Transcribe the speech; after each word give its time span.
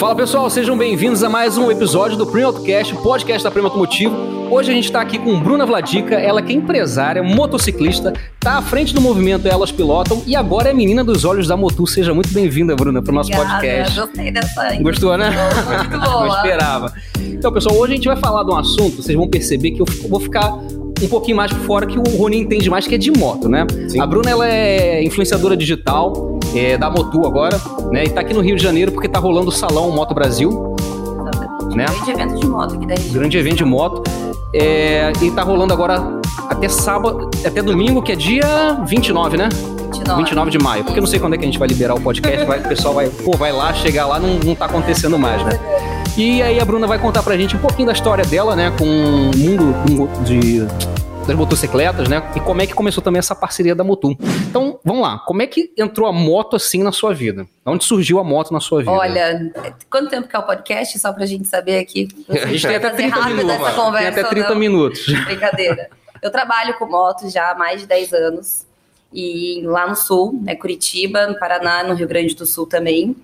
Fala 0.00 0.16
pessoal, 0.16 0.48
sejam 0.48 0.78
bem-vindos 0.78 1.22
a 1.22 1.28
mais 1.28 1.58
um 1.58 1.70
episódio 1.70 2.16
do 2.16 2.24
Prêmio 2.26 2.46
Autocast, 2.46 2.94
podcast 3.02 3.44
da 3.44 3.50
Prêmio 3.50 3.66
Automotivo. 3.66 4.16
Hoje 4.50 4.70
a 4.70 4.74
gente 4.74 4.86
está 4.86 5.02
aqui 5.02 5.18
com 5.18 5.38
Bruna 5.38 5.66
Vladica, 5.66 6.14
ela 6.14 6.40
que 6.40 6.54
é 6.54 6.56
empresária, 6.56 7.22
motociclista, 7.22 8.14
está 8.34 8.56
à 8.56 8.62
frente 8.62 8.94
do 8.94 9.00
movimento 9.02 9.46
Elas 9.46 9.70
Pilotam 9.70 10.22
e 10.26 10.34
agora 10.34 10.70
é 10.70 10.72
menina 10.72 11.04
dos 11.04 11.26
olhos 11.26 11.46
da 11.46 11.54
Motu. 11.54 11.86
Seja 11.86 12.14
muito 12.14 12.32
bem-vinda, 12.32 12.74
Bruna, 12.74 13.02
para 13.02 13.12
o 13.12 13.14
nosso 13.14 13.30
Obrigada, 13.30 13.60
podcast. 13.60 14.00
Gostei 14.00 14.32
dessa. 14.32 14.76
Gostou, 14.82 15.18
né? 15.18 15.32
Muito 15.68 15.90
boa. 16.00 16.26
Não 16.28 16.34
esperava. 16.34 16.94
Então, 17.20 17.52
pessoal, 17.52 17.76
hoje 17.76 17.92
a 17.92 17.96
gente 17.96 18.08
vai 18.08 18.16
falar 18.16 18.42
de 18.42 18.50
um 18.52 18.56
assunto, 18.56 19.02
vocês 19.02 19.14
vão 19.14 19.28
perceber 19.28 19.72
que 19.72 19.82
eu 19.82 19.86
vou 20.08 20.18
ficar 20.18 20.50
um 20.50 21.08
pouquinho 21.10 21.36
mais 21.36 21.52
por 21.52 21.60
fora 21.60 21.86
que 21.86 21.98
o 21.98 22.16
Rony 22.16 22.38
entende 22.38 22.70
mais, 22.70 22.86
que 22.86 22.94
é 22.94 22.98
de 22.98 23.10
moto, 23.10 23.50
né? 23.50 23.66
Sim. 23.86 24.00
A 24.00 24.06
Bruna, 24.06 24.30
ela 24.30 24.48
é 24.48 25.04
influenciadora 25.04 25.54
digital, 25.54 26.39
é, 26.54 26.76
da 26.78 26.90
Motu 26.90 27.26
agora, 27.26 27.60
né? 27.90 28.04
E 28.04 28.08
tá 28.10 28.20
aqui 28.20 28.32
no 28.34 28.40
Rio 28.40 28.56
de 28.56 28.62
Janeiro 28.62 28.92
porque 28.92 29.08
tá 29.08 29.18
rolando 29.18 29.48
o 29.48 29.52
Salão 29.52 29.90
Moto 29.90 30.14
Brasil, 30.14 30.74
Exatamente. 31.20 31.76
Né? 31.76 31.84
Grande 31.86 32.10
evento 32.10 32.40
de 32.40 32.46
moto 32.48 32.74
aqui 32.74 32.86
da 32.86 32.94
região. 32.94 33.12
grande 33.14 33.38
evento 33.38 33.56
de 33.56 33.64
moto. 33.64 34.02
É, 34.52 35.12
e 35.22 35.30
tá 35.30 35.42
rolando 35.42 35.72
agora 35.72 36.02
até 36.48 36.68
sábado, 36.68 37.30
até 37.44 37.62
domingo, 37.62 38.02
que 38.02 38.10
é 38.12 38.16
dia 38.16 38.76
29, 38.84 39.36
né? 39.36 39.48
29. 39.92 40.22
29 40.22 40.50
de 40.50 40.58
maio. 40.58 40.82
Porque 40.84 40.98
eu 40.98 41.02
não 41.02 41.08
sei 41.08 41.20
quando 41.20 41.34
é 41.34 41.38
que 41.38 41.44
a 41.44 41.46
gente 41.46 41.58
vai 41.58 41.68
liberar 41.68 41.94
o 41.94 42.00
podcast, 42.00 42.44
vai, 42.44 42.58
o 42.58 42.62
pessoal 42.68 42.94
vai, 42.94 43.08
pô, 43.08 43.36
vai 43.36 43.52
lá, 43.52 43.72
chegar 43.72 44.06
lá, 44.06 44.18
não, 44.18 44.34
não 44.44 44.54
tá 44.56 44.64
acontecendo 44.64 45.16
mais, 45.18 45.44
né? 45.44 45.52
E 46.16 46.42
aí 46.42 46.58
a 46.58 46.64
Bruna 46.64 46.86
vai 46.88 46.98
contar 46.98 47.22
pra 47.22 47.36
gente 47.36 47.54
um 47.54 47.60
pouquinho 47.60 47.86
da 47.86 47.92
história 47.92 48.24
dela, 48.24 48.56
né, 48.56 48.72
com 48.76 48.84
o 48.84 49.36
mundo 49.36 49.72
do- 49.86 50.24
de, 50.24 50.66
das 51.26 51.36
motocicletas, 51.36 52.08
né, 52.08 52.22
e 52.34 52.40
como 52.40 52.60
é 52.60 52.66
que 52.66 52.74
começou 52.74 53.02
também 53.02 53.18
essa 53.18 53.34
parceria 53.34 53.74
da 53.74 53.84
Motu. 53.84 54.16
Então, 54.48 54.80
vamos 54.84 55.02
lá, 55.02 55.18
como 55.20 55.42
é 55.42 55.46
que 55.46 55.72
entrou 55.76 56.08
a 56.08 56.12
moto 56.12 56.56
assim 56.56 56.82
na 56.82 56.92
sua 56.92 57.14
vida? 57.14 57.44
De 57.44 57.48
onde 57.66 57.84
surgiu 57.84 58.18
a 58.18 58.24
moto 58.24 58.52
na 58.52 58.60
sua 58.60 58.80
vida? 58.80 58.90
Olha, 58.90 59.52
quanto 59.88 60.10
tempo 60.10 60.26
que 60.26 60.34
é 60.34 60.38
o 60.38 60.42
podcast? 60.42 60.98
Só 60.98 61.12
pra 61.12 61.26
gente 61.26 61.46
saber 61.46 61.78
aqui. 61.78 62.08
a 62.28 62.46
gente 62.46 62.66
tem 62.66 62.76
até 62.76 62.90
Fazer 62.90 63.02
30 63.02 63.16
rápido 63.16 63.36
minutos. 63.36 63.60
essa 63.60 63.66
Tem 63.66 63.84
conversa, 63.84 64.20
até 64.20 64.28
30 64.28 64.48
não. 64.48 64.56
minutos. 64.56 65.06
Brincadeira. 65.24 65.90
Eu 66.22 66.30
trabalho 66.30 66.76
com 66.78 66.86
moto 66.86 67.28
já 67.30 67.50
há 67.50 67.54
mais 67.54 67.80
de 67.80 67.86
10 67.86 68.12
anos. 68.12 68.66
E 69.12 69.62
lá 69.64 69.88
no 69.88 69.96
sul, 69.96 70.38
né, 70.42 70.54
Curitiba, 70.54 71.26
no 71.26 71.38
Paraná, 71.38 71.82
no 71.82 71.94
Rio 71.94 72.06
Grande 72.06 72.34
do 72.34 72.46
Sul 72.46 72.66
também. 72.66 73.16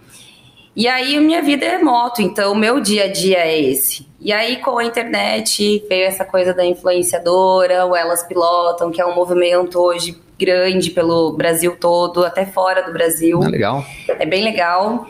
E 0.75 0.89
aí 0.89 1.19
minha 1.21 1.41
vida 1.43 1.65
é 1.65 1.79
moto, 1.79 2.21
então 2.21 2.53
o 2.53 2.57
meu 2.57 2.81
dia 2.81 3.05
a 3.05 3.09
dia 3.13 3.39
é 3.39 3.61
esse. 3.61 4.07
E 4.27 4.33
aí 4.33 4.57
com 4.57 4.77
a 4.77 4.85
internet 4.85 5.85
veio 5.89 6.05
essa 6.05 6.25
coisa 6.25 6.53
da 6.53 6.67
influenciadora, 6.67 7.87
o 7.87 7.95
Elas 7.95 8.25
Pilotam, 8.25 8.91
que 8.91 9.01
é 9.01 9.07
um 9.07 9.15
movimento 9.15 9.79
hoje 9.79 10.21
grande 10.37 10.91
pelo 10.91 11.37
Brasil 11.37 11.77
todo, 11.79 12.25
até 12.25 12.45
fora 12.45 12.83
do 12.83 12.93
Brasil. 12.93 13.41
Ah, 13.41 13.49
legal. 13.49 13.85
É 14.09 14.27
bem 14.27 14.43
legal. 14.43 15.07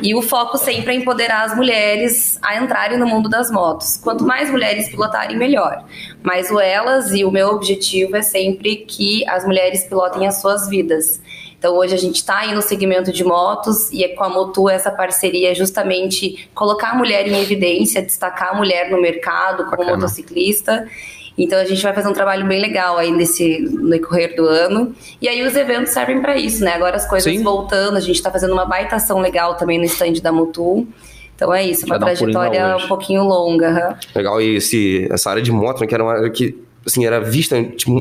E 0.00 0.14
o 0.14 0.22
foco 0.22 0.56
sempre 0.56 0.94
é 0.94 0.96
empoderar 0.96 1.46
as 1.46 1.56
mulheres 1.56 2.38
a 2.40 2.62
entrarem 2.62 2.96
no 2.96 3.08
mundo 3.08 3.28
das 3.28 3.50
motos. 3.50 3.96
Quanto 3.96 4.24
mais 4.24 4.48
mulheres 4.48 4.88
pilotarem, 4.88 5.36
melhor. 5.36 5.84
Mas 6.22 6.48
o 6.48 6.60
elas 6.60 7.12
e 7.12 7.24
o 7.24 7.30
meu 7.32 7.48
objetivo 7.48 8.16
é 8.16 8.22
sempre 8.22 8.76
que 8.76 9.28
as 9.28 9.44
mulheres 9.44 9.82
pilotem 9.82 10.28
as 10.28 10.40
suas 10.40 10.68
vidas. 10.68 11.20
Então 11.60 11.76
hoje 11.76 11.94
a 11.94 11.98
gente 11.98 12.16
está 12.16 12.38
aí 12.38 12.54
no 12.54 12.62
segmento 12.62 13.12
de 13.12 13.22
motos 13.22 13.92
e 13.92 14.02
é 14.02 14.08
com 14.08 14.24
a 14.24 14.30
Motu 14.30 14.66
essa 14.70 14.90
parceria 14.90 15.52
é 15.52 15.54
justamente 15.54 16.48
colocar 16.54 16.92
a 16.92 16.94
mulher 16.94 17.28
em 17.28 17.38
evidência, 17.38 18.00
destacar 18.00 18.54
a 18.54 18.54
mulher 18.54 18.90
no 18.90 18.98
mercado 18.98 19.64
como 19.64 19.76
Bacana. 19.76 19.96
motociclista. 19.96 20.88
Então 21.36 21.58
a 21.58 21.64
gente 21.66 21.82
vai 21.82 21.92
fazer 21.92 22.08
um 22.08 22.14
trabalho 22.14 22.46
bem 22.46 22.62
legal 22.62 22.96
aí 22.96 23.12
nesse 23.12 23.60
no 23.60 23.90
decorrer 23.90 24.34
do 24.34 24.46
ano. 24.46 24.94
E 25.20 25.28
aí 25.28 25.42
os 25.42 25.54
eventos 25.54 25.92
servem 25.92 26.22
para 26.22 26.34
isso, 26.34 26.64
né? 26.64 26.72
Agora 26.72 26.96
as 26.96 27.06
coisas 27.06 27.30
Sim. 27.30 27.42
voltando, 27.42 27.98
a 27.98 28.00
gente 28.00 28.16
está 28.16 28.30
fazendo 28.30 28.54
uma 28.54 28.64
baita 28.64 28.96
ação 28.96 29.20
legal 29.20 29.54
também 29.54 29.78
no 29.78 29.84
stand 29.84 30.14
da 30.22 30.32
Motu. 30.32 30.88
Então 31.36 31.52
é 31.52 31.62
isso, 31.62 31.84
uma 31.84 31.96
um 31.96 31.98
trajetória 31.98 32.76
hoje. 32.76 32.84
um 32.86 32.88
pouquinho 32.88 33.22
longa. 33.22 33.98
Legal, 34.14 34.40
e 34.40 34.56
esse, 34.56 35.06
essa 35.10 35.28
área 35.28 35.42
de 35.42 35.52
moto, 35.52 35.80
né, 35.80 35.86
que 35.86 35.94
era 35.94 36.02
uma 36.02 36.12
área 36.12 36.30
que, 36.30 36.58
assim, 36.84 37.04
era 37.04 37.20
vista, 37.20 37.62
tipo, 37.62 37.92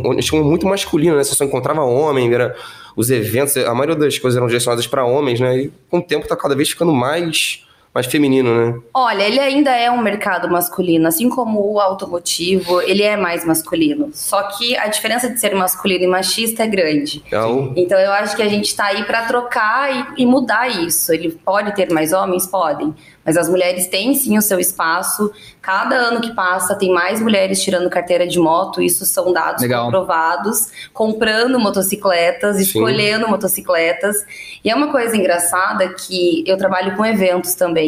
muito 0.44 0.66
masculino, 0.68 1.16
né? 1.16 1.24
Você 1.24 1.36
só 1.36 1.44
encontrava 1.44 1.82
homem, 1.82 2.34
era 2.34 2.56
os 2.96 3.10
eventos, 3.10 3.56
a 3.58 3.74
maioria 3.74 3.96
das 3.96 4.18
coisas 4.18 4.38
eram 4.38 4.48
direcionadas 4.48 4.88
para 4.88 5.06
homens, 5.06 5.40
né? 5.40 5.58
E 5.58 5.74
com 5.90 6.00
o 6.00 6.02
tempo 6.02 6.28
tá 6.28 6.36
cada 6.36 6.56
vez 6.56 6.70
ficando 6.70 6.94
mais, 6.94 7.66
mais 7.94 8.06
feminino, 8.06 8.54
né? 8.56 8.80
Olha, 8.94 9.24
ele 9.24 9.40
ainda 9.40 9.72
é 9.76 9.90
um 9.90 10.00
mercado 10.00 10.50
masculino, 10.50 11.08
assim 11.08 11.28
como 11.28 11.60
o 11.74 11.80
automotivo, 11.80 12.82
ele 12.82 13.02
é 13.02 13.18
mais 13.18 13.44
masculino. 13.44 14.10
Só 14.14 14.44
que 14.44 14.78
a 14.78 14.88
diferença 14.88 15.30
de 15.30 15.40
ser 15.40 15.56
masculino 15.56 16.04
e 16.04 16.08
machista 16.08 16.64
é 16.64 16.68
grande. 16.68 17.24
Então, 17.26 17.74
Então 17.76 18.00
eu 18.00 18.12
acho 18.12 18.36
que 18.36 18.44
a 18.44 18.48
gente 18.48 18.76
tá 18.76 18.86
aí 18.86 19.04
para 19.06 19.24
trocar 19.26 19.92
e, 20.18 20.22
e 20.24 20.26
mudar 20.26 20.68
isso. 20.68 21.12
Ele 21.12 21.32
pode 21.32 21.74
ter 21.76 21.92
mais 21.92 22.14
homens? 22.14 22.46
Podem. 22.46 22.94
Mas 23.26 23.38
as 23.38 23.50
mulheres 23.50 23.88
têm 23.88 24.14
sim 24.16 24.38
o 24.38 24.42
seu 24.42 24.60
espaço. 24.60 25.32
Cada 25.62 25.96
ano 25.96 26.20
que 26.22 26.34
passa 26.34 26.74
tem 26.76 26.90
mais 26.92 27.22
mulheres 27.22 27.62
tirando 27.62 27.88
carteira 27.90 28.26
de 28.26 28.40
moto. 28.40 28.82
Isso 28.82 29.06
são 29.06 29.32
dados 29.32 29.62
Legal. 29.62 29.86
comprovados. 29.86 30.70
Comprando 30.94 31.60
motocicletas, 31.60 32.56
Sim. 32.56 32.64
escolhendo 32.64 33.28
motocicletas. 33.28 34.16
E 34.64 34.70
é 34.70 34.76
uma 34.76 34.92
coisa 34.92 35.16
engraçada 35.16 35.90
que 35.90 36.44
eu 36.48 36.58
trabalho 36.58 36.96
com 36.96 37.06
eventos 37.06 37.54
também. 37.54 37.79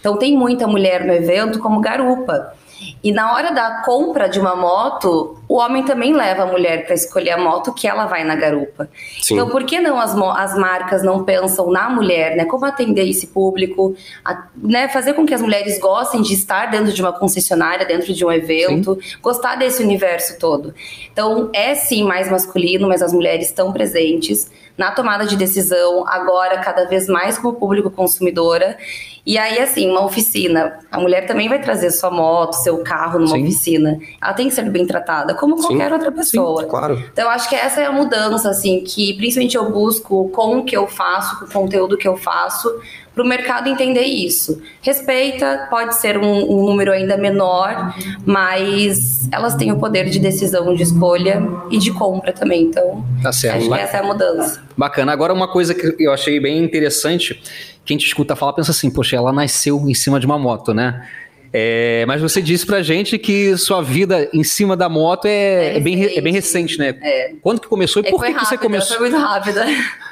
Então 0.00 0.16
tem 0.18 0.36
muita 0.36 0.66
mulher 0.66 1.04
no 1.04 1.12
evento 1.12 1.58
como 1.58 1.80
garupa. 1.80 2.52
E 3.02 3.12
na 3.12 3.32
hora 3.34 3.52
da 3.52 3.82
compra 3.82 4.28
de 4.28 4.38
uma 4.40 4.54
moto, 4.56 5.38
o 5.48 5.54
homem 5.56 5.84
também 5.84 6.12
leva 6.12 6.42
a 6.42 6.46
mulher 6.46 6.84
para 6.84 6.94
escolher 6.94 7.30
a 7.30 7.38
moto 7.38 7.72
que 7.72 7.86
ela 7.86 8.04
vai 8.06 8.24
na 8.24 8.34
garupa. 8.34 8.88
sim. 9.22 9.34
Então, 9.34 9.48
por 9.48 9.64
que 9.64 9.78
não 9.80 9.98
as, 9.98 10.14
as 10.14 10.58
marcas 10.58 11.02
não 11.02 11.22
pensam 11.24 11.70
na 11.70 11.88
mulher, 11.88 12.36
né? 12.36 12.44
Como 12.44 12.64
atender 12.66 13.08
esse 13.08 13.28
público, 13.28 13.94
a- 14.24 14.48
né? 14.56 14.88
Fazer 14.88 15.14
com 15.14 15.24
que 15.24 15.32
as 15.32 15.40
mulheres 15.40 15.78
gostem 15.78 16.20
de 16.20 16.34
estar 16.34 16.70
dentro 16.70 16.92
de 16.92 17.00
uma 17.00 17.12
concessionária, 17.12 17.86
dentro 17.86 18.12
de 18.12 18.24
um 18.24 18.32
evento, 18.32 18.98
gostar 19.22 19.56
desse 19.56 19.82
universo 19.82 20.38
todo. 20.38 20.74
Então, 21.12 21.50
é 21.54 21.74
sim 21.74 22.02
mais 22.04 22.30
masculino, 22.30 22.88
mas 22.88 23.00
as 23.02 23.12
mulheres 23.12 23.46
estão 23.46 23.72
presentes 23.72 24.50
na 24.76 24.90
tomada 24.90 25.24
de 25.24 25.36
decisão, 25.36 26.04
agora 26.08 26.58
cada 26.58 26.84
vez 26.86 27.06
mais 27.06 27.38
como 27.38 27.54
público 27.54 27.90
consumidora. 27.90 28.76
E 29.26 29.38
aí, 29.38 29.58
assim, 29.58 29.90
uma 29.90 30.04
oficina. 30.04 30.78
A 30.92 31.00
mulher 31.00 31.26
também 31.26 31.48
vai 31.48 31.58
trazer 31.60 31.90
sua 31.90 32.10
moto, 32.10 32.52
seu 32.54 32.78
carro 32.78 33.18
numa 33.18 33.36
Sim. 33.36 33.42
oficina. 33.42 33.98
Ela 34.20 34.34
tem 34.34 34.48
que 34.48 34.54
ser 34.54 34.68
bem 34.68 34.86
tratada, 34.86 35.34
como 35.34 35.56
Sim. 35.56 35.68
qualquer 35.68 35.92
outra 35.92 36.12
pessoa. 36.12 36.64
claro. 36.64 37.02
Então, 37.12 37.24
eu 37.24 37.30
acho 37.30 37.48
que 37.48 37.54
essa 37.54 37.80
é 37.80 37.86
a 37.86 37.92
mudança, 37.92 38.50
assim, 38.50 38.80
que 38.84 39.14
principalmente 39.14 39.56
eu 39.56 39.70
busco 39.70 40.28
com 40.28 40.58
o 40.58 40.64
que 40.64 40.76
eu 40.76 40.86
faço, 40.86 41.38
com 41.38 41.44
o 41.46 41.62
conteúdo 41.62 41.96
que 41.96 42.06
eu 42.06 42.16
faço, 42.16 42.70
para 43.14 43.22
o 43.22 43.26
mercado 43.26 43.68
entender 43.68 44.02
isso. 44.02 44.60
Respeita, 44.82 45.68
pode 45.70 45.94
ser 45.96 46.18
um, 46.18 46.50
um 46.52 46.64
número 46.66 46.90
ainda 46.92 47.16
menor, 47.16 47.94
mas 48.26 49.28
elas 49.30 49.54
têm 49.54 49.70
o 49.72 49.78
poder 49.78 50.06
de 50.10 50.18
decisão, 50.18 50.74
de 50.74 50.82
escolha 50.82 51.40
e 51.70 51.78
de 51.78 51.92
compra 51.92 52.32
também. 52.32 52.62
Então, 52.62 53.04
Tá 53.22 53.32
certo. 53.32 53.58
acho 53.58 53.68
que 53.68 53.74
essa 53.78 53.96
é 53.98 54.00
a 54.00 54.02
mudança. 54.02 54.62
Bacana. 54.76 55.12
Agora, 55.12 55.32
uma 55.32 55.46
coisa 55.46 55.74
que 55.74 55.94
eu 55.98 56.12
achei 56.12 56.40
bem 56.40 56.58
interessante, 56.62 57.40
quem 57.84 57.96
te 57.96 58.06
escuta 58.06 58.34
falar 58.34 58.52
pensa 58.54 58.72
assim, 58.72 58.90
poxa, 58.90 59.14
ela 59.16 59.32
nasceu 59.32 59.78
em 59.88 59.94
cima 59.94 60.18
de 60.18 60.26
uma 60.26 60.38
moto, 60.38 60.74
né? 60.74 61.06
É, 61.56 62.04
mas 62.08 62.20
você 62.20 62.42
disse 62.42 62.66
pra 62.66 62.82
gente 62.82 63.16
que 63.16 63.56
sua 63.56 63.80
vida 63.80 64.28
em 64.34 64.42
cima 64.42 64.76
da 64.76 64.88
moto 64.88 65.26
é, 65.26 65.74
É 65.74 65.76
é 65.76 65.80
bem, 65.80 66.16
é 66.16 66.20
bem 66.20 66.32
recente. 66.32 66.76
né? 66.80 66.96
É. 67.00 67.30
Quando 67.40 67.60
que 67.60 67.68
começou 67.68 68.02
e 68.02 68.08
É, 68.08 68.10
por 68.10 68.20
que, 68.24 68.32
que 68.34 68.40
você 68.40 68.56
rápida, 68.56 68.58
começou? 68.62 68.96
Foi 68.96 69.08
muito 69.08 69.22
rápida. 69.24 69.64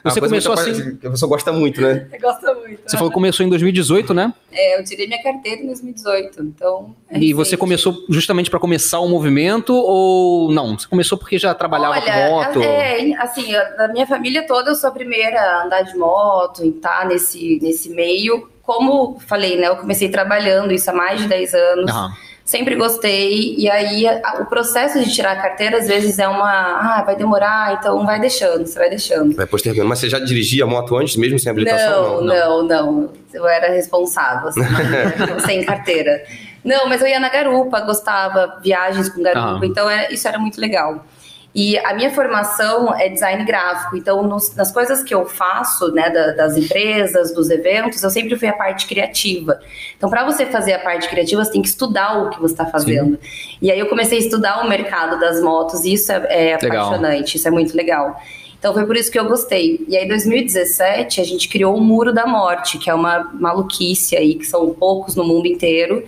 Você 0.04 0.20
começou 0.20 0.54
muito 0.56 0.70
assim. 0.70 0.98
A 1.06 1.10
pessoa 1.10 1.28
gosta 1.28 1.52
muito, 1.52 1.80
né? 1.80 2.06
Você 2.10 2.18
gosta 2.22 2.54
muito. 2.54 2.80
Você 2.86 2.96
falou 2.96 3.10
que 3.10 3.14
começou 3.14 3.46
em 3.46 3.48
2018, 3.48 4.12
né? 4.12 4.32
É, 4.50 4.78
eu 4.78 4.84
tirei 4.84 5.06
minha 5.06 5.22
carteira 5.22 5.62
em 5.62 5.66
2018, 5.66 6.42
então... 6.42 6.94
é 7.08 7.18
E 7.18 7.32
você 7.32 7.50
recente. 7.50 7.60
começou 7.60 7.94
justamente 8.08 8.50
pra 8.50 8.58
começar 8.58 8.98
o 9.00 9.08
movimento 9.08 9.72
ou 9.74 10.50
não? 10.52 10.78
Você 10.78 10.88
começou 10.88 11.16
porque 11.16 11.38
já 11.38 11.54
trabalhava 11.54 11.94
Olha, 12.00 12.02
com 12.02 12.30
moto? 12.34 12.62
É, 12.62 13.12
assim, 13.18 13.52
eu- 13.52 13.76
da 13.76 13.88
minha 13.88 14.06
família 14.06 14.46
toda, 14.46 14.70
eu 14.70 14.74
sou 14.74 14.88
a 14.90 14.92
primeira 14.92 15.40
a 15.40 15.64
andar 15.66 15.82
de 15.82 15.96
moto, 15.96 16.64
em 16.64 16.70
estar 16.70 17.06
nesse, 17.06 17.58
nesse 17.62 17.88
meio. 17.90 18.50
Como 18.62 19.18
falei, 19.26 19.56
né? 19.56 19.68
Eu 19.68 19.76
comecei 19.76 20.08
trabalhando 20.08 20.72
isso 20.72 20.88
há 20.90 20.92
mais 20.94 21.20
de 21.20 21.28
10 21.28 21.54
anos. 21.54 21.90
Aham. 21.90 22.12
Sempre 22.44 22.74
gostei. 22.74 23.54
E 23.56 23.70
aí, 23.70 24.06
a- 24.06 24.38
o 24.40 24.46
processo 24.46 24.98
de 25.02 25.12
tirar 25.14 25.32
a 25.32 25.36
carteira, 25.36 25.78
às 25.78 25.86
vezes, 25.86 26.18
é 26.18 26.26
uma. 26.26 26.50
Ah, 26.50 27.02
vai 27.06 27.14
demorar, 27.16 27.74
então 27.78 28.04
vai 28.04 28.20
deixando, 28.20 28.66
você 28.66 28.78
vai 28.78 28.90
deixando. 28.90 29.34
Vai 29.36 29.46
postergando. 29.46 29.88
Mas 29.88 30.00
você 30.00 30.08
já 30.10 30.18
dirigia 30.18 30.64
a 30.64 30.66
moto 30.66 30.96
antes, 30.96 31.16
mesmo 31.16 31.38
sem 31.38 31.50
habilitação? 31.50 32.20
Não, 32.22 32.62
não, 32.62 32.62
não, 32.64 33.10
Eu 33.32 33.46
era 33.46 33.68
responsável, 33.72 34.48
assim, 34.48 34.60
sem 35.46 35.64
carteira. 35.64 36.22
Não, 36.64 36.88
mas 36.88 37.00
eu 37.00 37.08
ia 37.08 37.18
na 37.18 37.28
garupa, 37.28 37.80
gostava, 37.80 38.58
viagens 38.62 39.08
com 39.08 39.22
garupa, 39.22 39.46
Aham. 39.56 39.64
então 39.64 39.88
era- 39.88 40.12
isso 40.12 40.26
era 40.28 40.38
muito 40.38 40.60
legal. 40.60 41.04
E 41.54 41.76
a 41.80 41.92
minha 41.92 42.10
formação 42.10 42.94
é 42.98 43.10
design 43.10 43.44
gráfico, 43.44 43.94
então 43.94 44.22
nos- 44.22 44.54
nas 44.56 44.72
coisas 44.72 45.02
que 45.02 45.12
eu 45.14 45.26
faço, 45.26 45.92
né, 45.92 46.08
da- 46.08 46.32
das 46.32 46.56
empresas, 46.56 47.34
dos 47.34 47.50
eventos, 47.50 48.02
eu 48.02 48.08
sempre 48.08 48.36
fui 48.38 48.48
a 48.48 48.54
parte 48.54 48.86
criativa. 48.86 49.60
Então, 49.96 50.08
para 50.08 50.24
você 50.24 50.46
fazer 50.46 50.72
a 50.72 50.78
parte 50.78 51.08
criativa, 51.10 51.44
você 51.44 51.52
tem 51.52 51.60
que 51.60 51.68
estudar 51.68 52.22
o 52.22 52.30
que 52.30 52.40
você 52.40 52.54
está 52.54 52.64
fazendo. 52.64 53.18
E 53.60 53.70
aí 53.70 53.78
eu 53.78 53.86
comecei 53.86 54.16
a 54.16 54.20
estudar 54.22 54.64
o 54.64 54.68
mercado 54.68 55.20
das 55.20 55.42
motos, 55.42 55.84
e 55.84 55.92
isso 55.92 56.10
é, 56.10 56.26
é 56.52 56.58
apaixonante, 56.84 57.36
isso 57.36 57.46
é 57.46 57.50
muito 57.50 57.76
legal. 57.76 58.18
Então 58.58 58.72
foi 58.72 58.86
por 58.86 58.96
isso 58.96 59.10
que 59.10 59.18
eu 59.18 59.26
gostei. 59.26 59.84
E 59.88 59.96
aí, 59.96 60.04
em 60.04 60.08
2017, 60.08 61.20
a 61.20 61.24
gente 61.24 61.48
criou 61.48 61.76
o 61.76 61.80
Muro 61.80 62.12
da 62.14 62.26
Morte, 62.26 62.78
que 62.78 62.88
é 62.88 62.94
uma 62.94 63.28
maluquice 63.34 64.16
aí, 64.16 64.36
que 64.36 64.44
são 64.46 64.70
poucos 64.70 65.16
no 65.16 65.24
mundo 65.24 65.46
inteiro. 65.46 66.02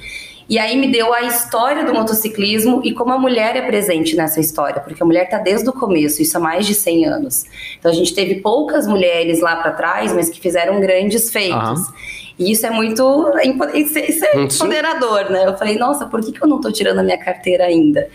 E 0.48 0.58
aí 0.58 0.76
me 0.76 0.90
deu 0.92 1.12
a 1.14 1.22
história 1.22 1.84
do 1.84 1.94
motociclismo 1.94 2.82
e 2.84 2.92
como 2.92 3.12
a 3.12 3.18
mulher 3.18 3.56
é 3.56 3.62
presente 3.62 4.14
nessa 4.14 4.40
história, 4.40 4.80
porque 4.80 5.02
a 5.02 5.06
mulher 5.06 5.24
está 5.24 5.38
desde 5.38 5.68
o 5.68 5.72
começo, 5.72 6.20
isso 6.20 6.36
há 6.36 6.40
mais 6.40 6.66
de 6.66 6.74
100 6.74 7.06
anos. 7.06 7.44
Então 7.78 7.90
a 7.90 7.94
gente 7.94 8.14
teve 8.14 8.36
poucas 8.36 8.86
mulheres 8.86 9.40
lá 9.40 9.56
para 9.56 9.72
trás, 9.72 10.12
mas 10.12 10.28
que 10.28 10.40
fizeram 10.40 10.80
grandes 10.80 11.30
feitos. 11.30 11.80
Uhum. 11.80 11.94
E 12.38 12.50
isso 12.52 12.66
é 12.66 12.70
muito. 12.70 13.32
Isso 13.74 13.98
é 13.98 14.42
empoderador, 14.42 15.30
né? 15.30 15.46
Eu 15.46 15.56
falei, 15.56 15.78
nossa, 15.78 16.06
por 16.06 16.20
que, 16.20 16.32
que 16.32 16.42
eu 16.42 16.48
não 16.48 16.56
estou 16.56 16.72
tirando 16.72 16.98
a 16.98 17.02
minha 17.02 17.18
carteira 17.18 17.64
ainda? 17.64 18.08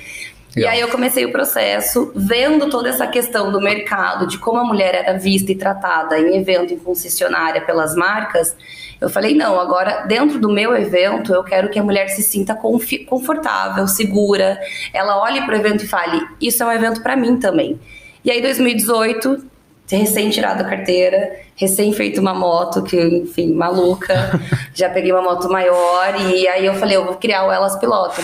E 0.56 0.66
aí 0.66 0.80
eu 0.80 0.90
comecei 0.90 1.26
o 1.26 1.32
processo, 1.32 2.12
vendo 2.16 2.70
toda 2.70 2.90
essa 2.90 3.06
questão 3.06 3.52
do 3.52 3.62
mercado, 3.62 4.28
de 4.28 4.38
como 4.38 4.60
a 4.60 4.64
mulher 4.64 4.96
era 4.96 5.18
vista 5.18 5.52
e 5.52 5.56
tratada 5.56 6.20
em 6.20 6.38
evento, 6.38 6.74
em 6.74 6.80
concessionária 6.80 7.62
pelas 7.62 7.96
marcas. 7.96 8.56
Eu 9.02 9.10
falei, 9.10 9.34
não, 9.34 9.60
agora 9.60 10.06
dentro 10.08 10.40
do 10.40 10.50
meu 10.50 10.76
evento, 10.76 11.34
eu 11.34 11.44
quero 11.44 11.70
que 11.70 11.80
a 11.80 11.84
mulher 11.84 12.10
se 12.10 12.22
sinta 12.22 12.54
confortável, 12.54 13.88
segura. 13.88 14.60
Ela 14.94 15.22
olhe 15.22 15.42
para 15.46 15.56
o 15.56 15.58
evento 15.58 15.84
e 15.84 15.88
fale, 15.88 16.22
isso 16.42 16.62
é 16.64 16.66
um 16.66 16.72
evento 16.72 17.02
para 17.02 17.16
mim 17.16 17.38
também. 17.38 17.80
E 18.24 18.30
aí, 18.30 18.42
2018, 18.42 19.42
recém 19.90 20.30
tirado 20.30 20.62
a 20.62 20.66
carteira, 20.66 21.40
recém 21.56 21.94
feito 21.94 22.20
uma 22.20 22.34
moto, 22.34 22.84
que, 22.84 23.00
enfim, 23.00 23.54
maluca. 23.54 24.40
já 24.76 24.90
peguei 24.90 25.12
uma 25.12 25.22
moto 25.22 25.50
maior 25.50 26.20
e 26.20 26.48
aí 26.48 26.66
eu 26.66 26.76
falei, 26.76 26.98
eu 26.98 27.06
vou 27.06 27.16
criar 27.16 27.46
o 27.46 27.52
Elas 27.52 27.80
Pilotam. 27.80 28.24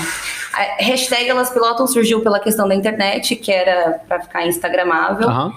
A 0.53 0.83
hashtag 0.83 1.29
Elas 1.29 1.49
Pilotam 1.49 1.87
surgiu 1.87 2.21
pela 2.21 2.39
questão 2.39 2.67
da 2.67 2.75
internet, 2.75 3.35
que 3.35 3.51
era 3.51 3.99
para 4.07 4.19
ficar 4.19 4.45
instagramável. 4.45 5.27
Uhum. 5.27 5.53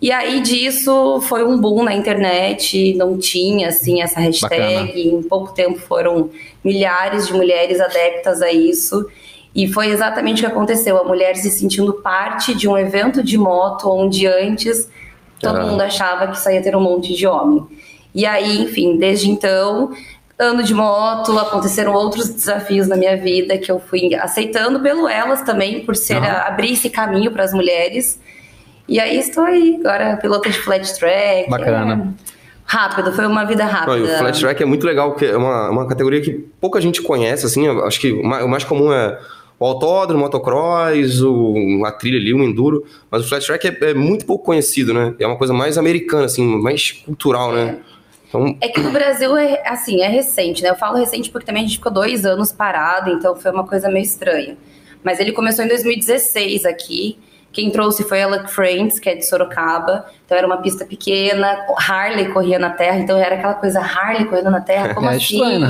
E 0.00 0.12
aí 0.12 0.40
disso 0.40 1.20
foi 1.22 1.42
um 1.42 1.58
boom 1.58 1.82
na 1.82 1.94
internet, 1.94 2.94
não 2.94 3.18
tinha 3.18 3.68
assim 3.68 4.02
essa 4.02 4.20
hashtag, 4.20 4.86
Bacana. 4.86 4.98
em 4.98 5.22
pouco 5.22 5.54
tempo 5.54 5.78
foram 5.78 6.30
milhares 6.62 7.26
de 7.26 7.32
mulheres 7.32 7.80
adeptas 7.80 8.42
a 8.42 8.52
isso. 8.52 9.08
E 9.54 9.66
foi 9.66 9.86
exatamente 9.86 10.42
o 10.42 10.46
que 10.46 10.52
aconteceu, 10.52 10.98
a 10.98 11.04
mulher 11.04 11.34
se 11.36 11.50
sentindo 11.50 11.94
parte 11.94 12.54
de 12.54 12.68
um 12.68 12.76
evento 12.76 13.22
de 13.22 13.38
moto 13.38 13.88
onde 13.88 14.26
antes 14.26 14.90
todo 15.40 15.62
mundo 15.62 15.80
achava 15.80 16.26
que 16.26 16.38
só 16.38 16.50
ia 16.50 16.62
ter 16.62 16.76
um 16.76 16.80
monte 16.80 17.14
de 17.14 17.26
homem. 17.26 17.64
E 18.14 18.26
aí, 18.26 18.62
enfim, 18.62 18.96
desde 18.98 19.30
então, 19.30 19.92
ando 20.38 20.62
de 20.62 20.74
moto, 20.74 21.38
aconteceram 21.38 21.94
outros 21.94 22.28
desafios 22.28 22.86
na 22.86 22.96
minha 22.96 23.16
vida 23.16 23.56
que 23.58 23.70
eu 23.70 23.78
fui 23.78 24.14
aceitando 24.14 24.80
pelo 24.80 25.08
elas 25.08 25.42
também, 25.42 25.84
por 25.84 25.96
ser 25.96 26.18
a, 26.18 26.46
abrir 26.46 26.72
esse 26.72 26.90
caminho 26.90 27.30
para 27.30 27.44
as 27.44 27.52
mulheres. 27.52 28.20
E 28.88 29.00
aí 29.00 29.18
estou 29.18 29.44
aí, 29.44 29.78
agora 29.80 30.16
piloto 30.16 30.48
de 30.48 30.58
flat 30.58 30.98
track. 30.98 31.50
Bacana. 31.50 32.14
É 32.22 32.36
rápido, 32.66 33.12
foi 33.12 33.26
uma 33.26 33.44
vida 33.44 33.64
rápida. 33.64 34.14
O 34.14 34.18
flat 34.18 34.40
track 34.40 34.62
é 34.62 34.66
muito 34.66 34.86
legal, 34.86 35.12
porque 35.12 35.26
é 35.26 35.36
uma, 35.36 35.70
uma 35.70 35.86
categoria 35.86 36.20
que 36.20 36.32
pouca 36.60 36.80
gente 36.80 37.00
conhece, 37.02 37.46
assim, 37.46 37.68
acho 37.68 38.00
que 38.00 38.12
o 38.12 38.48
mais 38.48 38.64
comum 38.64 38.92
é 38.92 39.18
o 39.58 39.64
autódromo, 39.64 40.20
o 40.20 40.24
motocross, 40.24 41.22
o, 41.22 41.82
a 41.86 41.92
trilha 41.92 42.18
ali, 42.18 42.34
o 42.34 42.42
enduro, 42.42 42.84
mas 43.10 43.24
o 43.24 43.28
flat 43.28 43.46
track 43.46 43.68
é, 43.68 43.90
é, 43.90 43.94
muito 43.94 44.26
pouco 44.26 44.44
conhecido, 44.44 44.92
né? 44.92 45.14
É 45.18 45.26
uma 45.26 45.36
coisa 45.36 45.54
mais 45.54 45.78
americana, 45.78 46.26
assim, 46.26 46.44
mais 46.44 46.92
cultural, 46.92 47.52
né? 47.52 47.62
é. 47.62 47.64
né? 47.64 47.78
Então... 48.28 48.58
É 48.60 48.68
que 48.68 48.80
no 48.80 48.90
Brasil 48.90 49.36
é 49.36 49.62
assim, 49.66 50.02
é 50.02 50.08
recente, 50.08 50.62
né? 50.62 50.70
Eu 50.70 50.74
falo 50.74 50.98
recente 50.98 51.30
porque 51.30 51.46
também 51.46 51.64
a 51.64 51.66
gente 51.66 51.78
ficou 51.78 51.92
dois 51.92 52.26
anos 52.26 52.52
parado, 52.52 53.10
então 53.10 53.34
foi 53.36 53.50
uma 53.50 53.64
coisa 53.64 53.88
meio 53.88 54.04
estranha. 54.04 54.56
Mas 55.02 55.20
ele 55.20 55.32
começou 55.32 55.64
em 55.64 55.68
2016 55.68 56.66
aqui. 56.66 57.18
Quem 57.56 57.70
trouxe 57.70 58.04
foi 58.04 58.20
a 58.20 58.26
Luck 58.26 58.50
Friends, 58.50 58.98
que 59.00 59.08
é 59.08 59.14
de 59.14 59.26
Sorocaba. 59.26 60.04
Então 60.26 60.36
era 60.36 60.46
uma 60.46 60.58
pista 60.58 60.84
pequena, 60.84 61.64
Harley 61.88 62.28
corria 62.30 62.58
na 62.58 62.68
terra, 62.68 62.98
então 62.98 63.16
era 63.16 63.34
aquela 63.34 63.54
coisa 63.54 63.80
Harley 63.80 64.26
correndo 64.26 64.50
na 64.50 64.60
terra, 64.60 64.92
como 64.92 65.08
é 65.08 65.16
assim? 65.16 65.40
Estranho? 65.40 65.66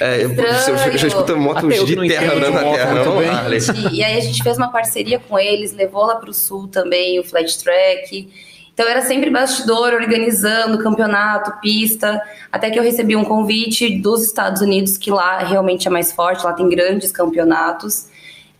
É, 0.00 0.22
estranho. 0.22 0.98
Já 0.98 1.06
escuto 1.06 1.36
motos 1.36 1.86
de 1.86 2.08
terra 2.08 2.34
andando 2.34 2.54
na 2.54 2.72
terra, 2.72 3.04
não 3.04 3.18
Harley. 3.20 3.60
E 3.92 4.02
aí 4.02 4.18
a 4.18 4.20
gente 4.20 4.42
fez 4.42 4.56
uma 4.56 4.72
parceria 4.72 5.20
com 5.20 5.38
eles, 5.38 5.72
levou 5.72 6.06
lá 6.06 6.16
para 6.16 6.28
o 6.28 6.34
sul 6.34 6.66
também 6.66 7.20
o 7.20 7.22
flat 7.22 7.56
track. 7.62 8.28
Então 8.74 8.88
era 8.88 9.02
sempre 9.02 9.30
bastidor, 9.30 9.94
organizando 9.94 10.76
campeonato, 10.78 11.52
pista, 11.60 12.20
até 12.50 12.68
que 12.68 12.80
eu 12.80 12.82
recebi 12.82 13.14
um 13.14 13.24
convite 13.24 14.00
dos 14.00 14.24
Estados 14.24 14.60
Unidos, 14.60 14.98
que 14.98 15.12
lá 15.12 15.38
realmente 15.38 15.86
é 15.86 15.90
mais 15.90 16.10
forte, 16.10 16.44
lá 16.44 16.52
tem 16.52 16.68
grandes 16.68 17.12
campeonatos. 17.12 18.08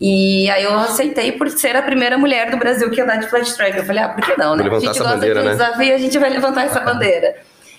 E 0.00 0.48
aí 0.48 0.62
eu 0.62 0.78
aceitei 0.78 1.32
por 1.32 1.50
ser 1.50 1.74
a 1.74 1.82
primeira 1.82 2.16
mulher 2.16 2.50
do 2.50 2.56
Brasil 2.56 2.88
que 2.90 2.98
ia 2.98 3.04
andar 3.04 3.16
de 3.16 3.26
flat 3.28 3.52
track. 3.54 3.76
Eu 3.76 3.84
falei, 3.84 4.02
ah, 4.02 4.08
por 4.08 4.24
que 4.24 4.38
não, 4.38 4.54
né? 4.54 4.62
A 4.64 4.78
gente 4.78 4.86
gosta 4.86 5.04
bandeira, 5.04 5.34
de 5.34 5.40
um 5.40 5.44
né? 5.44 5.56
desafio, 5.56 5.94
a 5.94 5.98
gente 5.98 6.18
vai 6.18 6.30
levantar 6.30 6.64
essa 6.64 6.80
bandeira. 6.80 7.36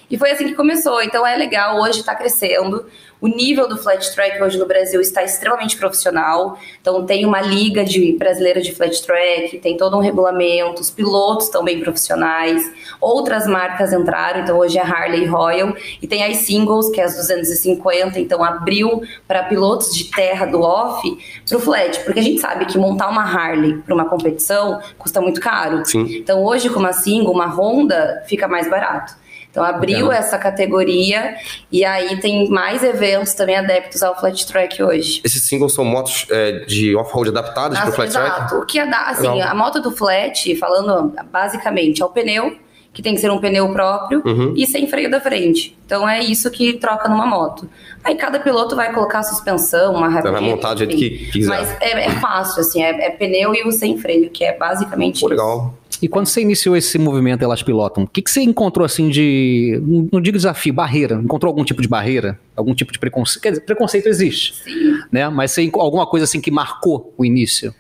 E 0.10 0.18
foi 0.18 0.32
assim 0.32 0.48
que 0.48 0.56
começou. 0.56 1.02
Então 1.02 1.26
é 1.26 1.36
legal, 1.36 1.80
hoje 1.80 2.00
está 2.00 2.16
crescendo. 2.16 2.86
O 3.22 3.28
nível 3.28 3.68
do 3.68 3.78
flat 3.78 4.16
track 4.16 4.42
hoje 4.42 4.58
no 4.58 4.66
Brasil 4.66 5.02
está 5.02 5.22
extremamente 5.22 5.76
profissional. 5.76 6.58
Então 6.82 7.06
tem 7.06 7.26
uma 7.26 7.42
liga 7.42 7.84
de 7.84 8.14
brasileira 8.14 8.62
de 8.62 8.74
flat 8.74 9.02
track, 9.06 9.60
tem 9.60 9.76
todo 9.76 9.98
um 9.98 10.00
regulamento, 10.00 10.82
os 10.82 10.90
pilotos 10.90 11.46
estão 11.46 11.64
bem 11.64 11.82
profissionais. 11.82 12.64
Outras 13.00 13.46
marcas 13.46 13.92
entraram, 13.92 14.42
então 14.42 14.58
hoje 14.58 14.78
é 14.78 14.82
Harley 14.82 15.26
Royal 15.26 15.76
e 16.02 16.08
tem 16.08 16.24
as 16.24 16.38
singles, 16.38 16.90
que 16.90 17.02
é 17.02 17.04
as 17.04 17.16
250, 17.16 18.20
então 18.20 18.44
abriu 18.44 19.04
para 19.28 19.44
pilotos 19.44 19.94
de 19.94 20.06
terra 20.06 20.46
do 20.46 20.62
off 20.62 21.02
para 21.48 21.58
o 21.58 21.60
flat, 21.60 22.00
porque 22.06 22.20
a 22.20 22.24
gente 22.24 22.40
sabe 22.40 22.66
que 22.66 22.78
montar 22.78 23.10
uma 23.10 23.24
Harley 23.24 23.78
para 23.80 23.94
uma 23.94 24.06
competição 24.06 24.80
custa 24.98 25.20
muito 25.20 25.42
caro. 25.42 25.86
Sim. 25.86 26.06
Então 26.16 26.44
hoje 26.44 26.70
com 26.70 26.80
uma 26.80 26.94
single, 26.94 27.34
uma 27.34 27.48
Honda 27.48 28.24
fica 28.28 28.48
mais 28.48 28.70
barato. 28.70 29.14
Então 29.60 29.66
abriu 29.66 30.10
essa 30.12 30.38
categoria 30.38 31.36
e 31.70 31.84
aí 31.84 32.18
tem 32.22 32.50
mais 32.50 32.82
eventos 32.82 33.34
também 33.34 33.58
adeptos 33.58 34.02
ao 34.02 34.18
flat 34.18 34.48
track 34.48 34.82
hoje. 34.82 35.22
Esses 35.24 35.46
singles 35.48 35.74
são 35.74 35.84
motos 35.84 36.26
é, 36.32 36.60
de 36.66 36.96
off-road 36.96 37.30
adaptadas 37.30 37.78
para 37.78 37.90
o 37.90 37.92
flat 37.92 38.10
exato. 38.10 38.26
track? 38.26 38.40
Exato. 38.40 38.64
O 38.64 38.66
que 38.66 38.80
é 38.80 38.88
da, 38.88 39.02
assim, 39.08 39.42
a 39.42 39.54
moto 39.54 39.82
do 39.82 39.92
flat, 39.92 40.56
falando 40.56 41.14
basicamente, 41.30 42.02
é 42.02 42.06
o 42.06 42.10
pneu 42.10 42.56
que 42.92 43.04
tem 43.04 43.14
que 43.14 43.22
ser 43.22 43.30
um 43.30 43.40
pneu 43.40 43.72
próprio 43.72 44.22
uhum. 44.26 44.54
e 44.56 44.66
sem 44.66 44.88
freio 44.88 45.12
da 45.12 45.22
frente. 45.22 45.78
Então 45.86 46.08
é 46.08 46.22
isso 46.22 46.50
que 46.50 46.74
troca 46.74 47.08
numa 47.08 47.26
moto. 47.26 47.70
Aí 48.04 48.16
cada 48.16 48.40
piloto 48.40 48.76
vai 48.76 48.94
colocar 48.94 49.20
a 49.20 49.24
suspensão, 49.24 49.94
uma 49.94 50.08
rapidez. 50.08 50.34
Vai 50.34 50.42
montar 50.42 50.74
do 50.74 50.80
jeito 50.80 50.96
que 50.96 51.32
quiser. 51.32 51.50
Mas 51.50 51.78
é, 51.82 52.06
é 52.06 52.10
fácil, 52.12 52.62
assim, 52.62 52.82
é, 52.82 53.08
é, 53.08 53.10
pneu 53.12 53.54
e 53.54 53.68
o 53.68 53.72
sem 53.72 53.98
freio, 53.98 54.30
que 54.30 54.44
é 54.44 54.58
basicamente 54.58 55.20
Pô, 55.20 55.34
isso. 55.34 55.74
E 56.02 56.08
quando 56.08 56.28
você 56.28 56.42
iniciou 56.42 56.78
esse 56.78 56.98
movimento 56.98 57.44
Elas 57.44 57.62
Pilotam, 57.62 58.04
o 58.04 58.08
que, 58.08 58.22
que 58.22 58.32
você 58.32 58.42
encontrou 58.42 58.86
assim 58.86 59.10
de. 59.10 59.82
Não 60.12 60.22
digo 60.22 60.38
desafio, 60.38 60.74
barreira? 60.74 61.16
Encontrou 61.16 61.50
algum 61.50 61.64
tipo 61.64 61.82
de 61.82 61.88
barreira? 61.88 62.40
Algum 62.56 62.74
tipo 62.74 62.92
de 62.92 63.00
preconceito? 63.00 63.42
Quer 63.42 63.50
dizer, 63.52 63.62
preconceito 63.62 64.08
existe. 64.08 64.56
Sim. 64.64 65.00
Né? 65.12 65.28
Mas 65.30 65.52
você, 65.52 65.70
alguma 65.74 66.08
coisa 66.08 66.24
assim 66.24 66.40
que 66.40 66.52
marcou 66.52 67.14
o 67.18 67.26
início? 67.26 67.74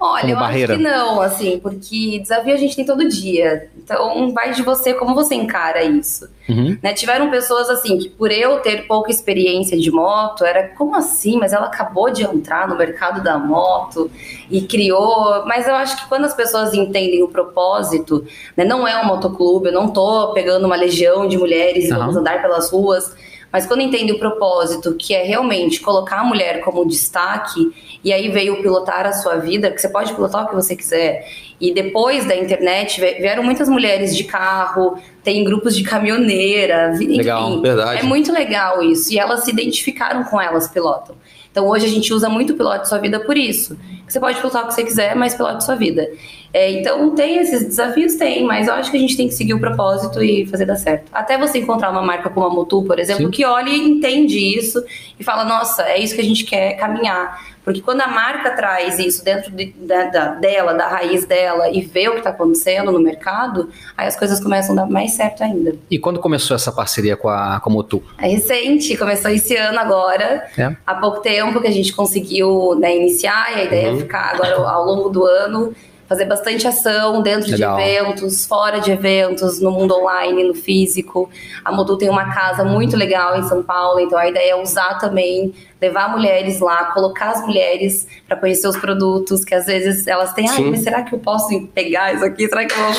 Olha, 0.00 0.30
eu 0.30 0.36
barreira? 0.38 0.72
acho 0.72 0.82
que 0.82 0.88
não, 0.88 1.20
assim, 1.20 1.60
porque 1.60 2.20
desafio 2.20 2.54
a 2.54 2.56
gente 2.56 2.74
tem 2.74 2.86
todo 2.86 3.06
dia. 3.06 3.68
Então, 3.76 4.32
vai 4.32 4.54
de 4.54 4.62
você, 4.62 4.94
como 4.94 5.14
você 5.14 5.34
encara 5.34 5.82
isso. 5.82 6.26
Uhum. 6.48 6.78
Né? 6.82 6.94
Tiveram 6.94 7.30
pessoas, 7.30 7.68
assim, 7.68 7.98
que 7.98 8.08
por 8.08 8.32
eu 8.32 8.60
ter 8.60 8.86
pouca 8.86 9.10
experiência 9.10 9.78
de 9.78 9.90
moto, 9.90 10.42
era 10.42 10.68
como 10.68 10.96
assim? 10.96 11.38
Mas 11.38 11.52
ela 11.52 11.66
acabou 11.66 12.10
de 12.10 12.22
entrar 12.22 12.66
no 12.66 12.78
mercado 12.78 13.22
da 13.22 13.38
moto 13.38 14.10
e 14.50 14.62
criou. 14.62 15.44
Mas 15.44 15.68
eu 15.68 15.74
acho 15.74 15.96
que 15.98 16.08
quando 16.08 16.24
as 16.24 16.34
pessoas 16.34 16.72
entendem 16.72 17.22
o 17.22 17.28
propósito, 17.28 18.24
né? 18.56 18.64
não 18.64 18.88
é 18.88 18.98
um 19.02 19.04
motoclube, 19.04 19.66
eu 19.66 19.72
não 19.72 19.88
tô 19.88 20.32
pegando 20.32 20.64
uma 20.64 20.76
legião 20.76 21.28
de 21.28 21.36
mulheres 21.36 21.90
e 21.90 21.92
uhum. 21.92 21.98
vamos 21.98 22.16
andar 22.16 22.40
pelas 22.40 22.70
ruas 22.70 23.14
mas 23.52 23.66
quando 23.66 23.80
entende 23.80 24.12
o 24.12 24.18
propósito, 24.18 24.94
que 24.94 25.14
é 25.14 25.22
realmente 25.22 25.80
colocar 25.80 26.20
a 26.20 26.24
mulher 26.24 26.60
como 26.60 26.86
destaque, 26.86 27.72
e 28.02 28.12
aí 28.12 28.28
veio 28.28 28.62
pilotar 28.62 29.06
a 29.06 29.12
sua 29.12 29.36
vida, 29.36 29.70
que 29.70 29.80
você 29.80 29.88
pode 29.88 30.14
pilotar 30.14 30.44
o 30.44 30.48
que 30.48 30.54
você 30.54 30.76
quiser. 30.76 31.28
E 31.60 31.74
depois 31.74 32.24
da 32.24 32.34
internet 32.34 33.00
vieram 33.00 33.42
muitas 33.42 33.68
mulheres 33.68 34.16
de 34.16 34.24
carro, 34.24 34.98
tem 35.22 35.44
grupos 35.44 35.76
de 35.76 35.82
caminhoneira, 35.82 36.92
enfim, 36.94 37.16
legal, 37.16 37.60
verdade. 37.60 38.00
é 38.00 38.02
muito 38.02 38.32
legal 38.32 38.82
isso. 38.82 39.12
E 39.12 39.18
elas 39.18 39.44
se 39.44 39.50
identificaram 39.50 40.24
com 40.24 40.40
elas 40.40 40.68
pilotam. 40.68 41.16
Então 41.50 41.68
hoje 41.68 41.86
a 41.86 41.88
gente 41.88 42.12
usa 42.12 42.28
muito 42.28 42.52
o 42.52 42.56
piloto 42.56 42.82
de 42.82 42.88
sua 42.88 42.98
vida 42.98 43.18
por 43.20 43.36
isso. 43.36 43.76
Você 44.06 44.18
pode 44.18 44.38
pilotar 44.38 44.64
o 44.64 44.68
que 44.68 44.74
você 44.74 44.82
quiser, 44.82 45.14
mas 45.14 45.34
pilote 45.34 45.64
sua 45.64 45.76
vida. 45.76 46.08
É, 46.52 46.72
então 46.72 47.14
tem 47.14 47.36
esses 47.38 47.64
desafios, 47.64 48.16
tem, 48.16 48.44
mas 48.44 48.66
eu 48.66 48.74
acho 48.74 48.90
que 48.90 48.96
a 48.96 49.00
gente 49.00 49.16
tem 49.16 49.28
que 49.28 49.34
seguir 49.34 49.54
o 49.54 49.60
propósito 49.60 50.20
e 50.22 50.46
fazer 50.46 50.66
dar 50.66 50.76
certo. 50.76 51.08
Até 51.12 51.38
você 51.38 51.58
encontrar 51.58 51.90
uma 51.90 52.02
marca 52.02 52.28
como 52.28 52.44
a 52.46 52.50
Motu, 52.50 52.82
por 52.82 52.98
exemplo, 52.98 53.26
Sim. 53.26 53.30
que 53.30 53.44
olha 53.44 53.70
e 53.70 53.78
entende 53.78 54.36
isso 54.36 54.82
e 55.18 55.22
fala, 55.22 55.44
nossa, 55.44 55.84
é 55.84 55.98
isso 55.98 56.14
que 56.14 56.20
a 56.20 56.24
gente 56.24 56.44
quer 56.44 56.74
caminhar. 56.74 57.40
Porque 57.64 57.80
quando 57.80 58.00
a 58.00 58.08
marca 58.08 58.50
traz 58.50 58.98
isso 58.98 59.24
dentro 59.24 59.50
de, 59.50 59.66
da, 59.78 60.04
da, 60.04 60.26
dela, 60.34 60.72
da 60.72 60.88
raiz 60.88 61.24
dela, 61.26 61.68
e 61.70 61.82
vê 61.82 62.08
o 62.08 62.12
que 62.12 62.18
está 62.18 62.30
acontecendo 62.30 62.90
no 62.90 62.98
mercado, 62.98 63.68
aí 63.96 64.06
as 64.06 64.16
coisas 64.16 64.40
começam 64.40 64.72
a 64.72 64.82
dar 64.82 64.90
mais 64.90 65.12
certo 65.12 65.42
ainda. 65.42 65.74
E 65.90 65.98
quando 65.98 66.18
começou 66.20 66.54
essa 66.54 66.72
parceria 66.72 67.16
com 67.16 67.28
a, 67.28 67.60
com 67.60 67.70
a 67.70 67.72
Motu? 67.72 68.02
É 68.18 68.28
recente, 68.28 68.96
começou 68.96 69.30
esse 69.30 69.56
ano 69.56 69.78
agora. 69.78 70.48
É. 70.56 70.74
Há 70.86 70.94
pouco 70.94 71.20
tempo 71.20 71.60
que 71.60 71.68
a 71.68 71.72
gente 71.72 71.92
conseguiu 71.92 72.74
né, 72.78 72.96
iniciar, 72.96 73.52
e 73.52 73.60
a 73.60 73.64
ideia 73.64 73.86
é 73.86 73.90
uhum. 73.90 73.96
é 73.96 74.00
ficar 74.00 74.34
agora 74.34 74.56
ao 74.56 74.84
longo 74.84 75.08
do 75.08 75.24
ano 75.24 75.74
fazer 76.10 76.24
bastante 76.24 76.66
ação 76.66 77.22
dentro 77.22 77.52
Legal. 77.52 77.76
de 77.76 77.82
eventos, 77.84 78.44
fora 78.44 78.80
de 78.80 78.90
eventos, 78.90 79.60
no 79.60 79.70
mundo 79.70 79.94
online, 79.94 80.42
no 80.42 80.54
físico. 80.54 81.30
A 81.64 81.70
Modu 81.70 81.96
tem 81.96 82.08
uma 82.08 82.34
casa 82.34 82.64
muito 82.64 82.96
legal 82.96 83.38
em 83.38 83.44
São 83.44 83.62
Paulo, 83.62 84.00
então 84.00 84.18
a 84.18 84.28
ideia 84.28 84.50
é 84.50 84.56
usar 84.56 84.98
também, 84.98 85.54
levar 85.80 86.10
mulheres 86.10 86.58
lá, 86.58 86.86
colocar 86.86 87.30
as 87.30 87.46
mulheres 87.46 88.08
para 88.26 88.36
conhecer 88.36 88.66
os 88.66 88.76
produtos, 88.76 89.44
que 89.44 89.54
às 89.54 89.66
vezes 89.66 90.04
elas 90.08 90.32
têm, 90.32 90.48
Sim. 90.48 90.72
mas 90.72 90.80
será 90.80 91.04
que 91.04 91.14
eu 91.14 91.18
posso 91.20 91.64
pegar 91.68 92.12
isso 92.12 92.24
aqui? 92.24 92.48
Será 92.48 92.66
que 92.66 92.74
eu 92.74 92.82
vou, 92.82 92.92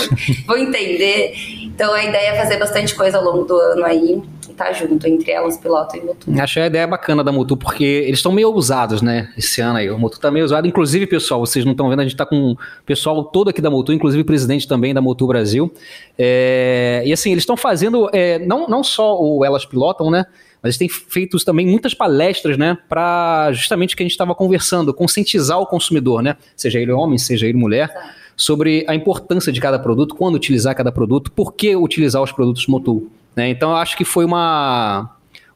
vou 0.48 0.58
entender? 0.58 1.34
Então 1.66 1.94
a 1.94 2.06
ideia 2.06 2.30
é 2.30 2.38
fazer 2.38 2.56
bastante 2.60 2.96
coisa 2.96 3.18
ao 3.18 3.26
longo 3.26 3.44
do 3.44 3.58
ano 3.58 3.84
aí, 3.84 4.24
e 4.52 4.54
tá 4.54 4.72
junto, 4.74 5.08
entre 5.08 5.32
elas, 5.32 5.58
piloto 5.58 5.96
e 5.96 6.02
Motu. 6.02 6.32
Achei 6.40 6.64
a 6.64 6.68
ideia 6.68 6.86
bacana 6.86 7.24
da 7.24 7.32
Mutu, 7.32 7.56
porque 7.56 7.84
eles 7.84 8.20
estão 8.20 8.32
meio 8.32 8.52
ousados, 8.52 9.02
né? 9.02 9.32
Esse 9.38 9.62
ano 9.62 9.78
aí. 9.78 9.90
O 9.90 9.98
Mutu 9.98 10.20
tá 10.20 10.30
meio 10.30 10.44
ousado. 10.44 10.68
Inclusive, 10.68 11.08
pessoal, 11.08 11.40
vocês 11.40 11.66
não 11.66 11.72
estão 11.72 11.90
vendo, 11.90 12.02
a 12.02 12.04
gente 12.04 12.16
tá 12.16 12.26
com 12.26 12.52
o 12.52 12.58
pessoal 12.86 13.24
todo 13.24 13.50
aqui 13.50 13.62
da 13.62 13.70
Mutu, 13.70 13.94
inclusive 13.94 14.22
o 14.22 14.26
presidente 14.26 14.68
também 14.68 14.94
da 14.94 15.02
Mutu 15.02 15.26
Brasil. 15.26 15.72
É, 16.18 17.02
E 17.06 17.14
assim, 17.14 17.32
eles 17.32 17.44
estão 17.44 17.58
fazendo, 17.58 18.10
é, 18.14 18.40
não, 18.40 18.68
não 18.68 18.84
só 18.84 19.20
o 19.20 19.44
Elas 19.46 19.66
Pilotam, 19.66 20.12
né? 20.12 20.26
Mas 20.62 20.76
eles 20.76 20.78
têm 20.78 20.90
feito 20.90 21.38
também 21.44 21.66
muitas 21.66 21.94
palestras, 21.94 22.58
né? 22.58 22.78
Para 22.88 23.52
justamente 23.52 23.94
o 23.94 23.98
que 23.98 24.04
a 24.04 24.06
gente 24.06 24.12
estava 24.12 24.36
conversando, 24.36 24.94
conscientizar 24.94 25.60
o 25.60 25.66
consumidor, 25.66 26.22
né? 26.22 26.38
Seja 26.56 26.80
ele 26.80 26.92
homem, 26.92 27.18
seja 27.18 27.48
ele 27.48 27.58
mulher. 27.58 27.90
Sobre 28.36 28.86
a 28.88 28.96
importância 28.96 29.52
de 29.52 29.60
cada 29.60 29.80
produto, 29.80 30.16
quando 30.16 30.36
utilizar 30.36 30.76
cada 30.76 30.92
produto, 30.92 31.32
por 31.32 31.54
que 31.54 31.76
utilizar 31.76 32.22
os 32.22 32.32
produtos 32.32 32.68
Motul. 32.68 33.10
Né? 33.36 33.50
Então, 33.50 33.72
eu 33.72 33.78
acho 33.78 33.96
que 33.96 34.04
foi 34.04 34.26
uma, 34.26 35.10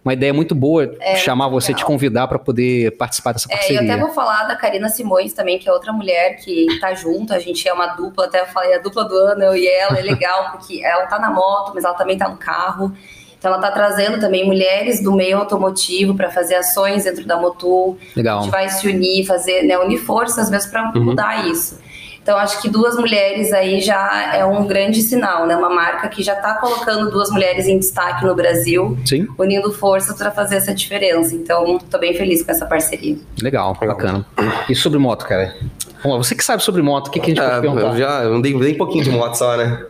uma 0.04 0.14
ideia 0.14 0.34
muito 0.34 0.56
boa 0.56 0.90
chamar 1.18 1.48
você, 1.50 1.70
legal. 1.74 1.80
te 1.80 1.86
convidar 1.86 2.28
para 2.28 2.40
poder 2.40 2.92
participar 2.98 3.34
dessa 3.34 3.48
É, 3.50 3.54
eu 3.54 3.58
parceria. 3.58 3.82
até 3.82 3.98
vou 3.98 4.12
falar 4.14 4.44
da 4.44 4.56
Karina 4.56 4.88
Simões 4.90 5.34
também, 5.34 5.60
que 5.60 5.68
é 5.68 5.72
outra 5.74 5.92
mulher 5.92 6.38
que 6.38 6.68
tá 6.80 6.94
junto, 6.94 7.34
a 7.34 7.40
gente 7.40 7.68
é 7.68 7.74
uma 7.74 7.88
dupla, 7.88 8.26
até 8.26 8.42
eu 8.42 8.46
falei 8.48 8.74
a 8.76 8.80
dupla 8.80 9.04
do 9.06 9.16
ano, 9.16 9.44
eu 9.44 9.56
e 9.56 9.68
ela, 9.68 9.98
é 10.00 10.02
legal, 10.02 10.52
porque 10.58 10.82
ela 10.84 11.06
tá 11.08 11.20
na 11.20 11.30
moto, 11.32 11.72
mas 11.76 11.84
ela 11.84 11.94
também 11.96 12.18
tá 12.18 12.30
no 12.30 12.38
carro. 12.38 12.92
Então 13.38 13.54
ela 13.54 13.62
tá 13.62 13.70
trazendo 13.70 14.20
também 14.20 14.44
mulheres 14.44 15.04
do 15.04 15.12
meio 15.12 15.38
automotivo 15.38 16.16
para 16.16 16.32
fazer 16.32 16.56
ações 16.56 17.04
dentro 17.04 17.26
da 17.28 17.38
Motul. 17.38 17.96
A 18.02 18.18
Legal. 18.18 18.42
gente 18.42 18.52
vai 18.52 18.70
se 18.70 18.88
unir, 18.88 19.24
fazer, 19.28 19.62
né, 19.64 19.78
unir 19.78 19.98
forças 20.00 20.50
mesmo 20.50 20.72
para 20.72 20.92
Uhum. 20.96 21.04
mudar 21.04 21.46
isso. 21.48 21.80
Então, 22.26 22.40
acho 22.40 22.60
que 22.60 22.68
duas 22.68 22.96
mulheres 22.96 23.54
aí 23.54 23.80
já 23.80 24.34
é 24.36 24.44
um 24.44 24.66
grande 24.66 25.00
sinal, 25.04 25.46
né? 25.46 25.56
Uma 25.56 25.70
marca 25.70 26.10
que 26.10 26.24
já 26.24 26.34
está 26.34 26.56
colocando 26.56 27.12
duas 27.12 27.30
mulheres 27.30 27.68
em 27.68 27.78
destaque 27.78 28.26
no 28.26 28.34
Brasil, 28.34 28.98
Sim, 29.06 29.28
unindo 29.38 29.72
forças 29.72 30.18
para 30.18 30.32
fazer 30.32 30.56
essa 30.56 30.74
diferença. 30.74 31.36
Então, 31.36 31.78
tô 31.78 32.00
bem 32.00 32.16
feliz 32.16 32.42
com 32.42 32.50
essa 32.52 32.66
parceria. 32.66 33.16
legal, 33.40 33.78
bacana. 33.80 34.26
E 34.68 34.74
sobre 34.74 34.98
moto, 34.98 35.24
cara? 35.28 35.56
Vamos 36.02 36.18
lá, 36.18 36.24
você 36.24 36.34
que 36.34 36.44
sabe 36.44 36.64
sobre 36.64 36.82
moto, 36.82 37.10
o 37.10 37.12
que, 37.12 37.20
que 37.20 37.26
a 37.28 37.36
gente 37.36 37.40
Ah, 37.40 37.50
pode 37.50 37.62
perguntar? 37.62 37.88
eu 37.90 37.98
já 37.98 38.22
andei, 38.24 38.56
um 38.56 38.78
pouquinho 38.78 39.04
de 39.04 39.12
moto 39.12 39.36
só, 39.36 39.56
né? 39.56 39.86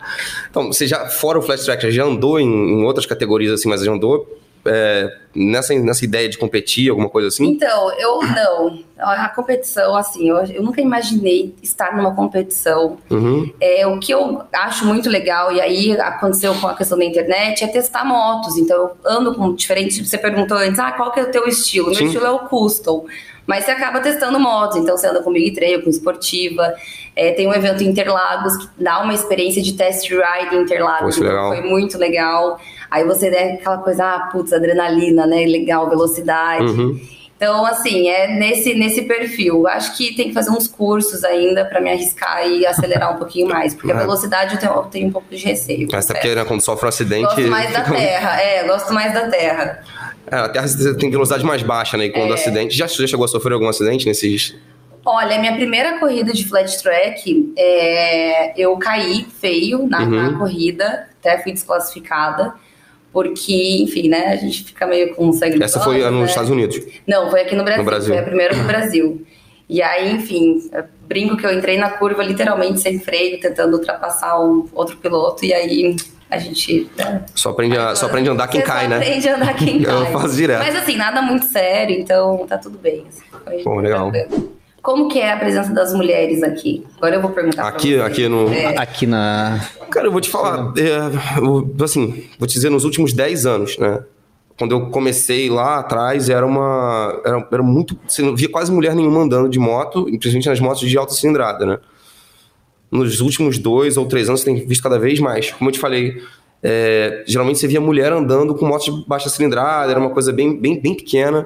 Então, 0.50 0.74
você 0.74 0.86
já, 0.86 1.06
fora 1.08 1.40
o 1.40 1.42
Flat 1.42 1.64
Track, 1.64 1.90
já 1.90 2.04
andou 2.04 2.38
em, 2.38 2.46
em 2.46 2.84
outras 2.84 3.06
categorias 3.06 3.54
assim, 3.54 3.70
mas 3.70 3.82
já 3.82 3.94
andou 3.94 4.28
é, 4.66 5.10
nessa, 5.34 5.74
nessa 5.76 6.04
ideia 6.04 6.28
de 6.28 6.38
competir, 6.38 6.90
alguma 6.90 7.08
coisa 7.10 7.28
assim? 7.28 7.46
Então, 7.46 7.92
eu 8.00 8.22
não. 8.24 8.80
A 8.98 9.28
competição, 9.30 9.96
assim, 9.96 10.30
eu, 10.30 10.38
eu 10.38 10.64
nunca 10.64 10.80
imaginei 10.80 11.54
estar 11.62 11.96
numa 11.98 12.16
competição. 12.16 12.98
Uhum. 13.10 13.52
É, 13.60 13.86
o 13.86 14.00
que 14.00 14.14
eu 14.14 14.42
acho 14.54 14.86
muito 14.86 15.10
legal, 15.10 15.52
e 15.52 15.60
aí 15.60 16.00
aconteceu 16.00 16.56
com 16.56 16.68
a 16.68 16.76
questão 16.76 16.98
da 16.98 17.04
internet, 17.04 17.64
é 17.64 17.68
testar 17.68 18.06
motos. 18.06 18.58
Então, 18.58 18.78
eu 18.78 18.92
ando 19.06 19.36
com 19.36 19.54
diferentes. 19.54 20.08
Você 20.08 20.18
perguntou 20.18 20.58
antes, 20.58 20.80
ah, 20.80 20.94
qual 20.94 21.12
que 21.12 21.20
é 21.20 21.24
o 21.24 21.32
teu 21.32 21.46
estilo? 21.46 21.88
Meu 21.88 21.96
Sim. 21.96 22.06
estilo 22.06 22.26
é 22.26 22.32
o 22.32 22.40
custom. 22.40 23.06
Mas 23.46 23.66
você 23.66 23.72
acaba 23.72 24.00
testando 24.00 24.40
motos, 24.40 24.78
então 24.78 24.98
você 24.98 25.08
anda 25.08 25.22
com 25.22 25.32
Big 25.32 25.52
Trail, 25.54 25.84
com 25.84 25.90
esportiva. 25.90 26.74
É, 27.16 27.32
tem 27.32 27.48
um 27.48 27.54
evento 27.54 27.84
em 27.84 27.88
Interlagos 27.88 28.58
que 28.58 28.70
dá 28.84 29.04
uma 29.04 29.14
experiência 29.14 29.62
de 29.62 29.74
test 29.74 30.10
ride 30.10 30.56
em 30.56 30.62
Interlagos. 30.62 31.18
Então 31.18 31.50
foi 31.50 31.62
muito 31.62 31.98
legal. 31.98 32.60
Aí 32.90 33.04
você 33.04 33.30
der 33.30 33.56
aquela 33.56 33.78
coisa, 33.78 34.04
ah, 34.04 34.30
putz, 34.32 34.52
adrenalina, 34.52 35.28
né? 35.28 35.46
Legal, 35.46 35.88
velocidade. 35.90 36.64
Uhum. 36.64 37.00
Então, 37.38 37.66
assim, 37.66 38.08
é 38.08 38.28
nesse, 38.28 38.74
nesse 38.76 39.02
perfil. 39.02 39.68
Acho 39.68 39.96
que 39.98 40.16
tem 40.16 40.30
que 40.30 40.34
fazer 40.34 40.52
uns 40.52 40.68
cursos 40.70 41.22
ainda 41.26 41.66
para 41.66 41.82
me 41.82 41.90
arriscar 41.92 42.48
e 42.48 42.66
acelerar 42.66 43.14
um 43.14 43.18
pouquinho 43.18 43.48
mais, 43.50 43.74
porque 43.74 43.92
a 43.92 43.96
É. 43.96 44.00
velocidade 44.00 44.54
eu 44.56 44.60
tenho, 44.60 44.72
eu 44.74 44.84
tenho 44.84 45.08
um 45.08 45.12
pouco 45.12 45.28
de 45.30 45.44
receio. 45.44 45.88
Mas 45.92 46.10
até 46.10 46.20
porque 46.20 46.34
né, 46.36 46.46
quando 46.46 46.62
sofre 46.62 46.86
um 46.86 46.90
acidente. 46.90 47.24
Gosto 47.26 47.48
mais 47.50 47.74
da 47.74 47.82
terra, 47.84 48.42
é, 48.42 48.64
gosto 48.64 48.94
mais 48.94 49.14
da 49.14 49.28
terra. 49.30 49.84
É, 50.32 50.36
a 50.38 50.50
terra 50.50 50.66
tem 50.98 51.12
velocidade 51.12 51.44
mais 51.44 51.62
baixa, 51.62 51.98
né? 51.98 52.06
E 52.06 52.10
É. 52.10 52.12
quando 52.12 52.34
acidente. 52.34 52.74
Já, 52.76 52.88
já 52.88 53.06
chegou 53.06 53.26
a 53.26 53.28
sofrer 53.28 53.54
algum 53.54 53.68
acidente 53.68 54.06
nesses. 54.06 54.56
Olha, 55.06 55.38
minha 55.38 55.54
primeira 55.54 56.00
corrida 56.00 56.32
de 56.34 56.48
flat 56.48 56.82
track, 56.82 57.54
é, 57.58 58.54
eu 58.60 58.76
caí 58.78 59.28
feio 59.40 59.86
na, 59.88 60.04
na 60.06 60.30
Uhum. 60.30 60.38
corrida, 60.40 61.08
até 61.20 61.38
fui 61.44 61.52
desclassificada, 61.52 62.54
porque, 63.16 63.78
enfim, 63.82 64.10
né, 64.10 64.28
a 64.28 64.36
gente 64.36 64.66
fica 64.66 64.86
meio 64.86 65.16
com 65.16 65.32
sangue 65.32 65.64
Essa 65.64 65.80
foi 65.80 66.02
olhos, 66.02 66.12
nos 66.12 66.20
né? 66.24 66.26
Estados 66.28 66.50
Unidos. 66.50 66.82
Não, 67.08 67.32
foi 67.32 67.44
aqui 67.44 67.56
no 67.56 67.64
Brasil, 67.64 67.82
No 67.86 67.90
Brasil. 67.90 68.14
foi 68.14 68.22
a 68.22 68.26
primeira 68.26 68.56
no 68.58 68.64
Brasil. 68.68 69.26
E 69.70 69.82
aí, 69.82 70.12
enfim, 70.12 70.70
eu 70.74 70.84
brinco 71.08 71.38
que 71.38 71.46
eu 71.46 71.54
entrei 71.58 71.78
na 71.78 71.92
curva 71.92 72.22
literalmente 72.22 72.82
sem 72.82 73.00
freio, 73.00 73.40
tentando 73.40 73.78
ultrapassar 73.78 74.38
um 74.44 74.68
outro 74.74 74.98
piloto, 74.98 75.46
e 75.46 75.54
aí 75.54 75.96
a 76.30 76.38
gente. 76.38 76.90
né, 76.98 77.24
Só 77.34 77.52
aprende 77.52 77.78
a, 77.78 77.96
só 77.96 78.08
aprende 78.08 78.28
a 78.28 78.34
andar 78.34 78.50
quem 78.50 78.60
cai, 78.62 78.84
só 78.84 78.90
né? 78.90 78.98
aprende 78.98 79.30
a 79.30 79.36
andar 79.38 79.56
quem 79.56 79.80
Eu 79.82 80.04
cai. 80.04 80.12
faço 80.12 80.36
direto. 80.36 80.60
Mas 80.60 80.76
assim, 80.76 80.98
nada 80.98 81.22
muito 81.22 81.46
sério, 81.46 81.98
então 81.98 82.46
tá 82.50 82.58
tudo 82.58 82.78
bem. 82.78 83.06
assim, 83.08 83.22
foi 83.46 83.64
Pô, 83.64 83.80
legal. 83.80 84.12
tranquilo. 84.12 84.55
Como 84.86 85.10
que 85.10 85.18
é 85.20 85.34
a 85.34 85.38
presença 85.38 85.74
das 85.74 85.94
mulheres 85.96 86.44
aqui? 86.44 86.86
Agora 86.98 87.16
eu 87.16 87.22
vou 87.22 87.32
perguntar 87.32 87.64
pra 87.64 87.70
Aqui, 87.70 87.96
você. 87.96 88.02
aqui 88.02 88.28
no. 88.30 88.48
É. 88.54 88.78
Aqui 88.78 89.08
na. 89.08 89.60
Cara, 89.90 90.06
eu 90.06 90.12
vou 90.12 90.22
te 90.22 90.30
falar, 90.30 90.72
é, 90.78 91.40
eu- 91.40 91.76
assim, 91.84 92.24
vou 92.38 92.48
te 92.48 92.54
dizer, 92.54 92.70
nos 92.70 92.84
últimos 92.86 93.12
10 93.12 93.48
anos, 93.48 93.78
né? 93.80 94.04
Quando 94.60 94.74
eu 94.74 94.90
comecei 94.92 95.50
lá 95.50 95.80
atrás, 95.80 96.30
era 96.30 96.46
uma. 96.46 97.20
Era, 97.26 97.48
era 97.52 97.64
muito. 97.64 97.98
Você 98.08 98.22
não 98.22 98.36
via 98.36 98.48
quase 98.48 98.72
mulher 98.72 98.94
nenhuma 98.96 99.22
andando 99.24 99.50
de 99.50 99.58
moto, 99.60 100.04
principalmente 100.06 100.48
nas 100.50 100.60
motos 100.60 100.88
de 100.88 100.98
alta 100.98 101.14
cilindrada, 101.16 101.66
né? 101.66 101.78
Nos 102.92 103.20
últimos 103.22 103.58
dois 103.58 103.98
ou 103.98 104.06
três 104.06 104.30
anos, 104.30 104.42
você 104.42 104.46
tem 104.54 104.66
visto 104.68 104.84
cada 104.84 105.00
vez 105.00 105.20
mais. 105.20 105.52
Como 105.52 105.68
eu 105.70 105.74
te 105.74 105.80
falei, 105.80 106.22
é, 106.64 107.24
geralmente 107.28 107.58
você 107.60 107.68
via 107.68 107.82
mulher 107.82 108.14
andando 108.14 108.54
com 108.56 108.66
motos 108.66 108.86
de 108.86 109.06
baixa 109.08 109.30
cilindrada, 109.30 109.92
era 109.92 110.00
uma 110.00 110.12
coisa 110.12 110.32
bem, 110.32 110.56
bem, 110.58 110.80
bem 110.80 110.94
pequena. 110.96 111.46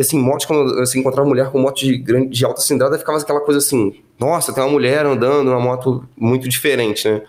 E 0.00 0.02
assim, 0.02 0.18
motos, 0.18 0.46
quando 0.46 0.76
você 0.76 0.98
encontrava 0.98 1.28
mulher 1.28 1.50
com 1.50 1.58
moto 1.58 1.78
de, 1.78 1.98
grande, 1.98 2.30
de 2.30 2.42
alta 2.42 2.62
cilindrada, 2.62 2.98
ficava 2.98 3.18
aquela 3.18 3.40
coisa 3.42 3.58
assim: 3.58 4.00
nossa, 4.18 4.50
tem 4.50 4.64
uma 4.64 4.70
mulher 4.70 5.04
andando 5.04 5.44
numa 5.44 5.60
moto 5.60 6.08
muito 6.16 6.48
diferente, 6.48 7.06
né? 7.06 7.20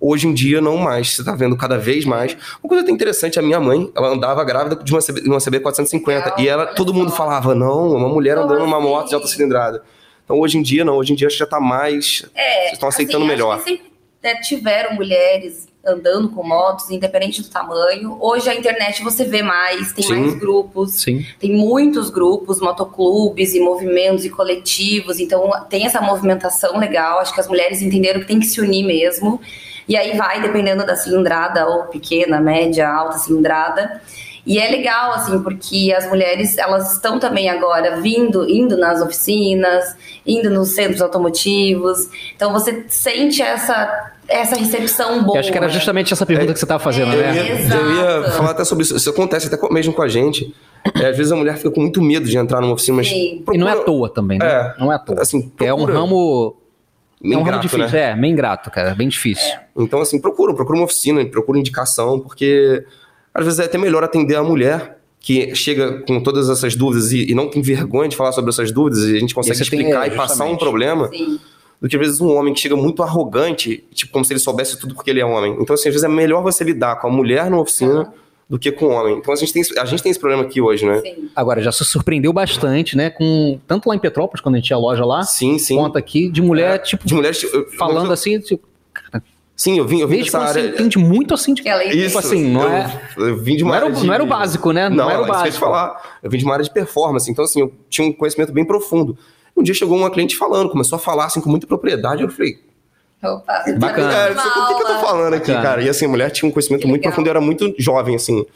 Hoje 0.00 0.26
em 0.26 0.34
dia, 0.34 0.60
não 0.60 0.76
mais. 0.78 1.14
Você 1.14 1.22
tá 1.22 1.36
vendo 1.36 1.56
cada 1.56 1.78
vez 1.78 2.04
mais. 2.04 2.36
Uma 2.60 2.68
coisa 2.68 2.82
até 2.82 2.90
interessante, 2.90 3.38
a 3.38 3.42
minha 3.42 3.60
mãe, 3.60 3.88
ela 3.96 4.08
andava 4.08 4.42
grávida 4.42 4.74
de 4.82 4.92
uma 4.92 5.00
CB, 5.00 5.20
de 5.20 5.28
uma 5.28 5.38
CB 5.38 5.60
450. 5.60 6.24
Legal, 6.24 6.40
e 6.40 6.48
ela, 6.48 6.66
todo 6.66 6.92
mundo 6.92 7.12
falava, 7.12 7.54
não, 7.54 7.92
uma 7.92 8.08
mulher 8.08 8.36
andando 8.36 8.58
numa 8.58 8.78
assim? 8.78 8.86
moto 8.88 9.08
de 9.10 9.14
alta 9.14 9.28
cilindrada. 9.28 9.84
Então 10.24 10.40
hoje 10.40 10.58
em 10.58 10.62
dia, 10.62 10.84
não. 10.84 10.96
Hoje 10.96 11.12
em 11.12 11.14
dia 11.14 11.28
acho 11.28 11.36
que 11.36 11.44
já 11.44 11.46
tá 11.46 11.60
mais. 11.60 12.24
É, 12.34 12.62
Vocês 12.62 12.72
estão 12.72 12.88
aceitando 12.88 13.18
assim, 13.18 13.28
melhor. 13.28 13.60
Sempre 13.60 13.87
né, 14.22 14.34
tiveram 14.36 14.94
mulheres 14.94 15.68
andando 15.84 16.28
com 16.30 16.46
motos, 16.46 16.90
independente 16.90 17.42
do 17.42 17.48
tamanho. 17.48 18.18
Hoje 18.20 18.48
a 18.50 18.54
internet 18.54 19.02
você 19.02 19.24
vê 19.24 19.42
mais, 19.42 19.92
tem 19.92 20.04
Sim. 20.04 20.20
mais 20.20 20.34
grupos. 20.34 20.92
Sim. 20.94 21.24
Tem 21.38 21.52
muitos 21.52 22.10
grupos, 22.10 22.60
motoclubes 22.60 23.54
e 23.54 23.60
movimentos 23.60 24.24
e 24.24 24.30
coletivos, 24.30 25.18
então 25.18 25.50
tem 25.68 25.86
essa 25.86 26.00
movimentação 26.00 26.78
legal. 26.78 27.20
Acho 27.20 27.32
que 27.32 27.40
as 27.40 27.48
mulheres 27.48 27.80
entenderam 27.80 28.20
que 28.20 28.26
tem 28.26 28.40
que 28.40 28.46
se 28.46 28.60
unir 28.60 28.84
mesmo. 28.84 29.40
E 29.88 29.96
aí 29.96 30.16
vai 30.18 30.42
dependendo 30.42 30.84
da 30.84 30.94
cilindrada, 30.94 31.66
ou 31.66 31.84
pequena, 31.84 32.40
média, 32.40 32.86
alta 32.88 33.18
cilindrada. 33.18 34.02
E 34.48 34.58
é 34.58 34.70
legal, 34.70 35.12
assim, 35.12 35.42
porque 35.42 35.94
as 35.96 36.08
mulheres, 36.08 36.56
elas 36.56 36.94
estão 36.94 37.18
também 37.20 37.50
agora 37.50 38.00
vindo, 38.00 38.48
indo 38.48 38.78
nas 38.78 39.02
oficinas, 39.02 39.94
indo 40.26 40.48
nos 40.48 40.74
centros 40.74 41.02
automotivos. 41.02 42.08
Então 42.34 42.50
você 42.52 42.84
sente 42.88 43.42
essa, 43.42 44.10
essa 44.26 44.56
recepção 44.56 45.22
boa. 45.22 45.36
Eu 45.36 45.40
acho 45.40 45.52
que 45.52 45.58
era 45.58 45.68
justamente 45.68 46.12
essa 46.12 46.24
pergunta 46.24 46.52
que 46.54 46.58
você 46.58 46.64
estava 46.64 46.82
fazendo, 46.82 47.12
Eu 47.12 47.20
né? 47.20 47.34
ia, 47.46 47.52
Exato. 47.60 47.84
eu 47.84 47.94
ia 48.24 48.30
falar 48.32 48.50
até 48.52 48.64
sobre 48.64 48.84
isso. 48.84 48.96
Isso 48.96 49.10
acontece 49.10 49.48
até 49.48 49.56
com- 49.58 49.72
mesmo 49.72 49.92
com 49.92 50.00
a 50.02 50.08
gente. 50.08 50.54
É, 50.98 51.06
às 51.08 51.16
vezes 51.16 51.30
a 51.30 51.36
mulher 51.36 51.56
fica 51.58 51.70
com 51.70 51.80
muito 51.82 52.00
medo 52.00 52.26
de 52.26 52.38
entrar 52.38 52.60
numa 52.62 52.72
oficina, 52.72 52.96
mas. 52.98 53.08
Sim. 53.08 53.44
E 53.52 53.58
não 53.58 53.68
é 53.68 53.72
à 53.72 53.74
procura- 53.74 53.98
toa 53.98 54.08
também, 54.14 54.38
né? 54.38 54.46
É. 54.46 54.74
Não 54.80 54.90
é 54.90 54.94
à 54.94 54.98
toa. 54.98 55.20
Assim, 55.20 55.52
é 55.60 55.74
um 55.74 55.76
procura- 55.78 55.98
ramo. 55.98 56.56
meio 57.20 57.34
é 57.34 57.38
um 57.38 57.42
ramo 57.44 57.60
difícil, 57.60 57.88
né? 57.90 58.00
é, 58.12 58.16
bem 58.16 58.30
ingrato, 58.32 58.70
cara, 58.70 58.94
bem 58.94 59.08
difícil. 59.08 59.52
Então, 59.76 60.00
assim, 60.00 60.18
procura, 60.20 60.54
procura 60.54 60.78
uma 60.78 60.84
oficina, 60.86 61.22
procura 61.26 61.58
indicação, 61.58 62.18
porque 62.18 62.84
às 63.38 63.44
vezes 63.44 63.60
é 63.60 63.64
até 63.64 63.78
melhor 63.78 64.02
atender 64.04 64.34
a 64.36 64.42
mulher 64.42 64.98
que 65.20 65.54
chega 65.54 66.02
com 66.06 66.22
todas 66.22 66.48
essas 66.48 66.74
dúvidas 66.76 67.12
e, 67.12 67.30
e 67.30 67.34
não 67.34 67.48
tem 67.48 67.60
vergonha 67.62 68.08
de 68.08 68.16
falar 68.16 68.32
sobre 68.32 68.50
essas 68.50 68.70
dúvidas 68.72 69.04
e 69.04 69.16
a 69.16 69.20
gente 69.20 69.34
consegue 69.34 69.60
Esse 69.60 69.68
tem- 69.70 69.80
explicar 69.80 70.08
é, 70.08 70.12
e 70.12 70.16
passar 70.16 70.44
um 70.44 70.56
problema, 70.56 71.08
Sim. 71.08 71.38
do 71.80 71.88
que 71.88 71.96
às 71.96 72.02
vezes 72.06 72.20
um 72.20 72.34
homem 72.36 72.54
que 72.54 72.60
chega 72.60 72.76
muito 72.76 73.02
arrogante, 73.02 73.84
tipo, 73.92 74.12
como 74.12 74.24
se 74.24 74.32
ele 74.32 74.40
soubesse 74.40 74.78
tudo 74.78 74.94
porque 74.94 75.10
ele 75.10 75.20
é 75.20 75.24
homem. 75.26 75.56
Então, 75.60 75.74
assim, 75.74 75.88
às 75.88 75.94
vezes 75.94 76.04
é 76.04 76.08
melhor 76.08 76.42
você 76.42 76.62
lidar 76.64 76.96
com 77.00 77.08
a 77.08 77.10
mulher 77.10 77.50
na 77.50 77.58
oficina 77.58 78.12
do 78.48 78.58
que 78.58 78.72
com 78.72 78.86
o 78.86 78.90
homem. 78.90 79.18
Então 79.18 79.34
a 79.34 79.36
gente 79.36 79.52
tem, 79.52 79.62
a 79.78 79.84
gente 79.84 80.02
tem 80.02 80.08
esse 80.10 80.18
problema 80.18 80.44
aqui 80.44 80.60
hoje, 80.60 80.86
né? 80.86 81.00
Sim. 81.00 81.28
Agora, 81.36 81.60
já 81.60 81.70
se 81.72 81.84
surpreendeu 81.84 82.32
bastante, 82.32 82.96
né? 82.96 83.10
Com, 83.10 83.58
tanto 83.66 83.88
lá 83.90 83.94
em 83.94 83.98
Petrópolis, 83.98 84.40
quando 84.40 84.54
a 84.54 84.58
gente 84.58 84.68
tinha 84.68 84.78
loja 84.78 85.04
lá, 85.04 85.22
Sim, 85.22 85.58
sim. 85.58 85.76
conta 85.76 85.98
aqui, 85.98 86.30
de 86.30 86.40
mulher, 86.40 86.76
É, 86.76 86.78
tipo, 86.78 87.06
de 87.06 87.12
mulheres 87.14 87.42
eu- 87.42 87.68
falando 87.72 88.06
eu- 88.06 88.12
assim, 88.12 88.38
tipo, 88.40 88.66
Sim, 89.60 89.76
eu 89.76 89.84
vim, 89.84 89.98
eu 90.00 90.06
vim 90.06 90.18
mesmo 90.18 90.30
dessa 90.38 90.52
você 90.52 90.58
área. 90.60 90.70
entende 90.70 90.96
muito 90.98 91.34
assim, 91.34 91.52
de, 91.52 91.62
Que 91.62 91.68
ela 91.68 91.82
tipo 91.82 91.96
Isso, 91.96 92.16
assim, 92.16 92.48
não 92.48 92.62
eu, 92.62 92.68
é... 92.72 93.00
eu 93.16 93.36
vim 93.42 93.56
de 93.56 93.64
uma 93.64 93.70
Não 93.72 93.76
era, 93.76 93.84
o- 93.86 93.88
área 93.88 94.00
de- 94.00 94.06
não 94.06 94.14
era 94.14 94.22
o 94.22 94.26
básico, 94.26 94.72
né? 94.72 94.88
Não, 94.88 94.96
Não, 94.98 95.10
era 95.10 95.18
o 95.18 95.22
isso 95.24 95.32
que 95.32 95.32
eu 95.32 95.36
ia 95.36 95.42
te 95.42 95.46
básico. 95.46 95.64
falar. 95.64 96.18
Eu 96.22 96.30
vim 96.30 96.38
de 96.38 96.44
uma 96.44 96.52
área 96.54 96.64
de 96.64 96.70
performance, 96.70 97.28
então 97.28 97.44
assim, 97.44 97.60
eu 97.62 97.72
tinha 97.90 98.06
um 98.06 98.12
conhecimento 98.12 98.52
bem 98.52 98.64
profundo. 98.64 99.18
Um 99.56 99.62
dia 99.64 99.74
chegou 99.74 99.98
uma 99.98 100.10
cliente 100.10 100.36
falando, 100.36 100.70
começou 100.70 100.94
a 100.94 100.98
falar 101.00 101.24
assim 101.24 101.40
com 101.40 101.50
muita 101.50 101.66
propriedade, 101.66 102.22
eu 102.22 102.28
falei, 102.30 102.60
Opa, 103.20 103.64
Bacana. 103.78 104.14
é, 104.14 104.30
isso 104.30 104.38
aqui, 104.46 104.58
o 104.60 104.66
que, 104.68 104.74
que 104.76 104.82
eu 104.82 104.86
tô 104.86 104.98
falando 105.04 105.34
aqui, 105.34 105.48
Bacana. 105.48 105.62
cara? 105.68 105.82
E 105.82 105.88
assim, 105.88 106.06
a 106.06 106.08
mulher 106.08 106.30
tinha 106.30 106.48
um 106.48 106.52
conhecimento 106.52 106.86
muito 106.86 107.02
profundo, 107.02 107.26
eu 107.26 107.30
era 107.30 107.40
muito 107.40 107.74
jovem, 107.76 108.14
assim. 108.14 108.46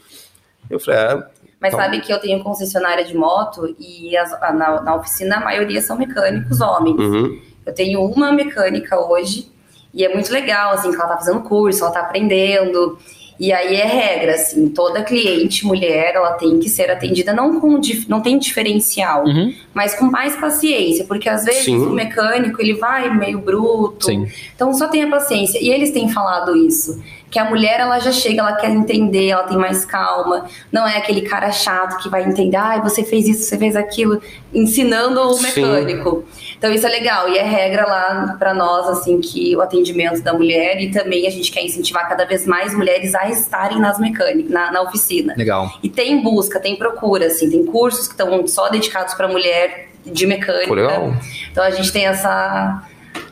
Eu 0.69 0.79
falei, 0.79 0.99
é, 1.01 1.15
Mas 1.59 1.73
Então- 1.73 1.79
sabe 1.85 1.99
que 2.01 2.11
eu 2.13 2.19
tenho 2.19 2.41
concessionária 2.43 3.03
de 3.05 3.15
moto 3.15 3.73
e 3.79 4.15
as- 4.17 4.31
na, 4.39 4.81
na 4.81 4.95
oficina 4.95 5.37
a 5.37 5.39
maioria 5.41 5.81
são 5.81 5.97
mecânicos 5.97 6.59
homens. 6.61 6.97
uhum, 6.97 7.39
Eu 7.65 7.73
tenho 7.73 8.01
uma 8.05 8.31
mecânica 8.33 8.97
hoje 8.99 9.49
e 9.93 10.03
é 10.05 10.13
muito 10.13 10.31
legal, 10.31 10.73
assim, 10.73 10.89
que 10.89 10.95
ela 10.95 11.07
tá 11.07 11.17
fazendo 11.17 11.41
curso, 11.41 11.83
ela 11.83 11.91
tá 11.93 11.99
aprendendo. 12.01 12.97
E 13.39 13.51
aí 13.51 13.75
é 13.75 13.85
regra, 13.85 14.35
assim, 14.35 14.69
toda 14.69 15.03
cliente 15.03 15.65
mulher, 15.65 16.13
ela 16.15 16.33
tem 16.33 16.59
que 16.59 16.69
ser 16.69 16.89
atendida 16.91 17.33
não 17.33 17.59
com 17.59 17.79
não 18.07 18.21
tem 18.21 18.37
diferencial, 18.37 19.25
Uhum. 19.25 19.53
mas 19.73 19.95
com 19.95 20.05
mais 20.05 20.35
paciência, 20.35 21.03
porque 21.05 21.27
às 21.27 21.43
vezes 21.43 21.65
Sim. 21.65 21.77
o 21.77 21.89
mecânico, 21.89 22.61
ele 22.61 22.75
vai 22.75 23.09
meio 23.13 23.39
bruto. 23.39 24.05
Sim. 24.05 24.27
Então 24.55 24.71
só 24.73 24.87
tenha 24.87 25.09
paciência. 25.09 25.59
E 25.61 25.69
eles 25.71 25.91
têm 25.91 26.09
falado 26.09 26.55
isso, 26.55 27.01
que 27.33 27.39
a 27.39 27.45
mulher 27.45 27.79
ela 27.79 27.97
já 27.97 28.11
chega, 28.11 28.41
ela 28.41 28.53
quer 28.53 28.69
entender, 28.69 29.29
ela 29.29 29.41
tem 29.41 29.57
mais 29.57 29.83
calma. 29.83 30.45
Não 30.71 30.87
é 30.87 30.97
aquele 30.97 31.21
cara 31.21 31.51
chato 31.51 31.97
que 31.97 32.07
vai 32.07 32.23
entender, 32.23 32.57
ai, 32.57 32.79
você 32.79 33.03
fez 33.03 33.27
isso, 33.27 33.45
você 33.45 33.57
fez 33.57 33.75
aquilo, 33.75 34.21
ensinando 34.53 35.19
o 35.19 35.33
Sim. 35.33 35.41
mecânico. 35.41 36.23
Então 36.55 36.71
isso 36.71 36.85
é 36.85 36.89
legal 36.91 37.27
e 37.27 37.39
é 37.39 37.41
regra 37.41 37.87
lá 37.87 38.35
pra 38.37 38.53
nós 38.53 38.87
assim 38.87 39.19
que 39.19 39.55
o 39.55 39.61
atendimento 39.61 40.21
da 40.21 40.31
mulher 40.31 40.79
e 40.79 40.91
também 40.91 41.25
a 41.25 41.31
gente 41.31 41.51
quer 41.51 41.63
incentivar 41.65 42.07
cada 42.07 42.23
vez 42.23 42.45
mais 42.45 42.75
mulheres 42.75 43.15
a 43.15 43.27
estarem 43.27 43.79
nas 43.79 43.97
mecânicas, 43.97 44.51
na, 44.51 44.71
na 44.71 44.83
oficina. 44.83 45.33
Legal. 45.35 45.73
E 45.81 45.89
tem 45.89 46.21
busca, 46.21 46.59
tem 46.59 46.75
procura, 46.75 47.25
assim, 47.25 47.49
tem 47.49 47.65
cursos 47.65 48.07
que 48.07 48.13
estão 48.13 48.45
só 48.45 48.69
dedicados 48.69 49.15
para 49.15 49.27
mulher 49.27 49.89
de 50.05 50.27
mecânica. 50.27 50.71
Legal. 50.71 51.15
Então 51.51 51.63
a 51.63 51.71
gente 51.71 51.91
tem 51.91 52.05
essa 52.05 52.83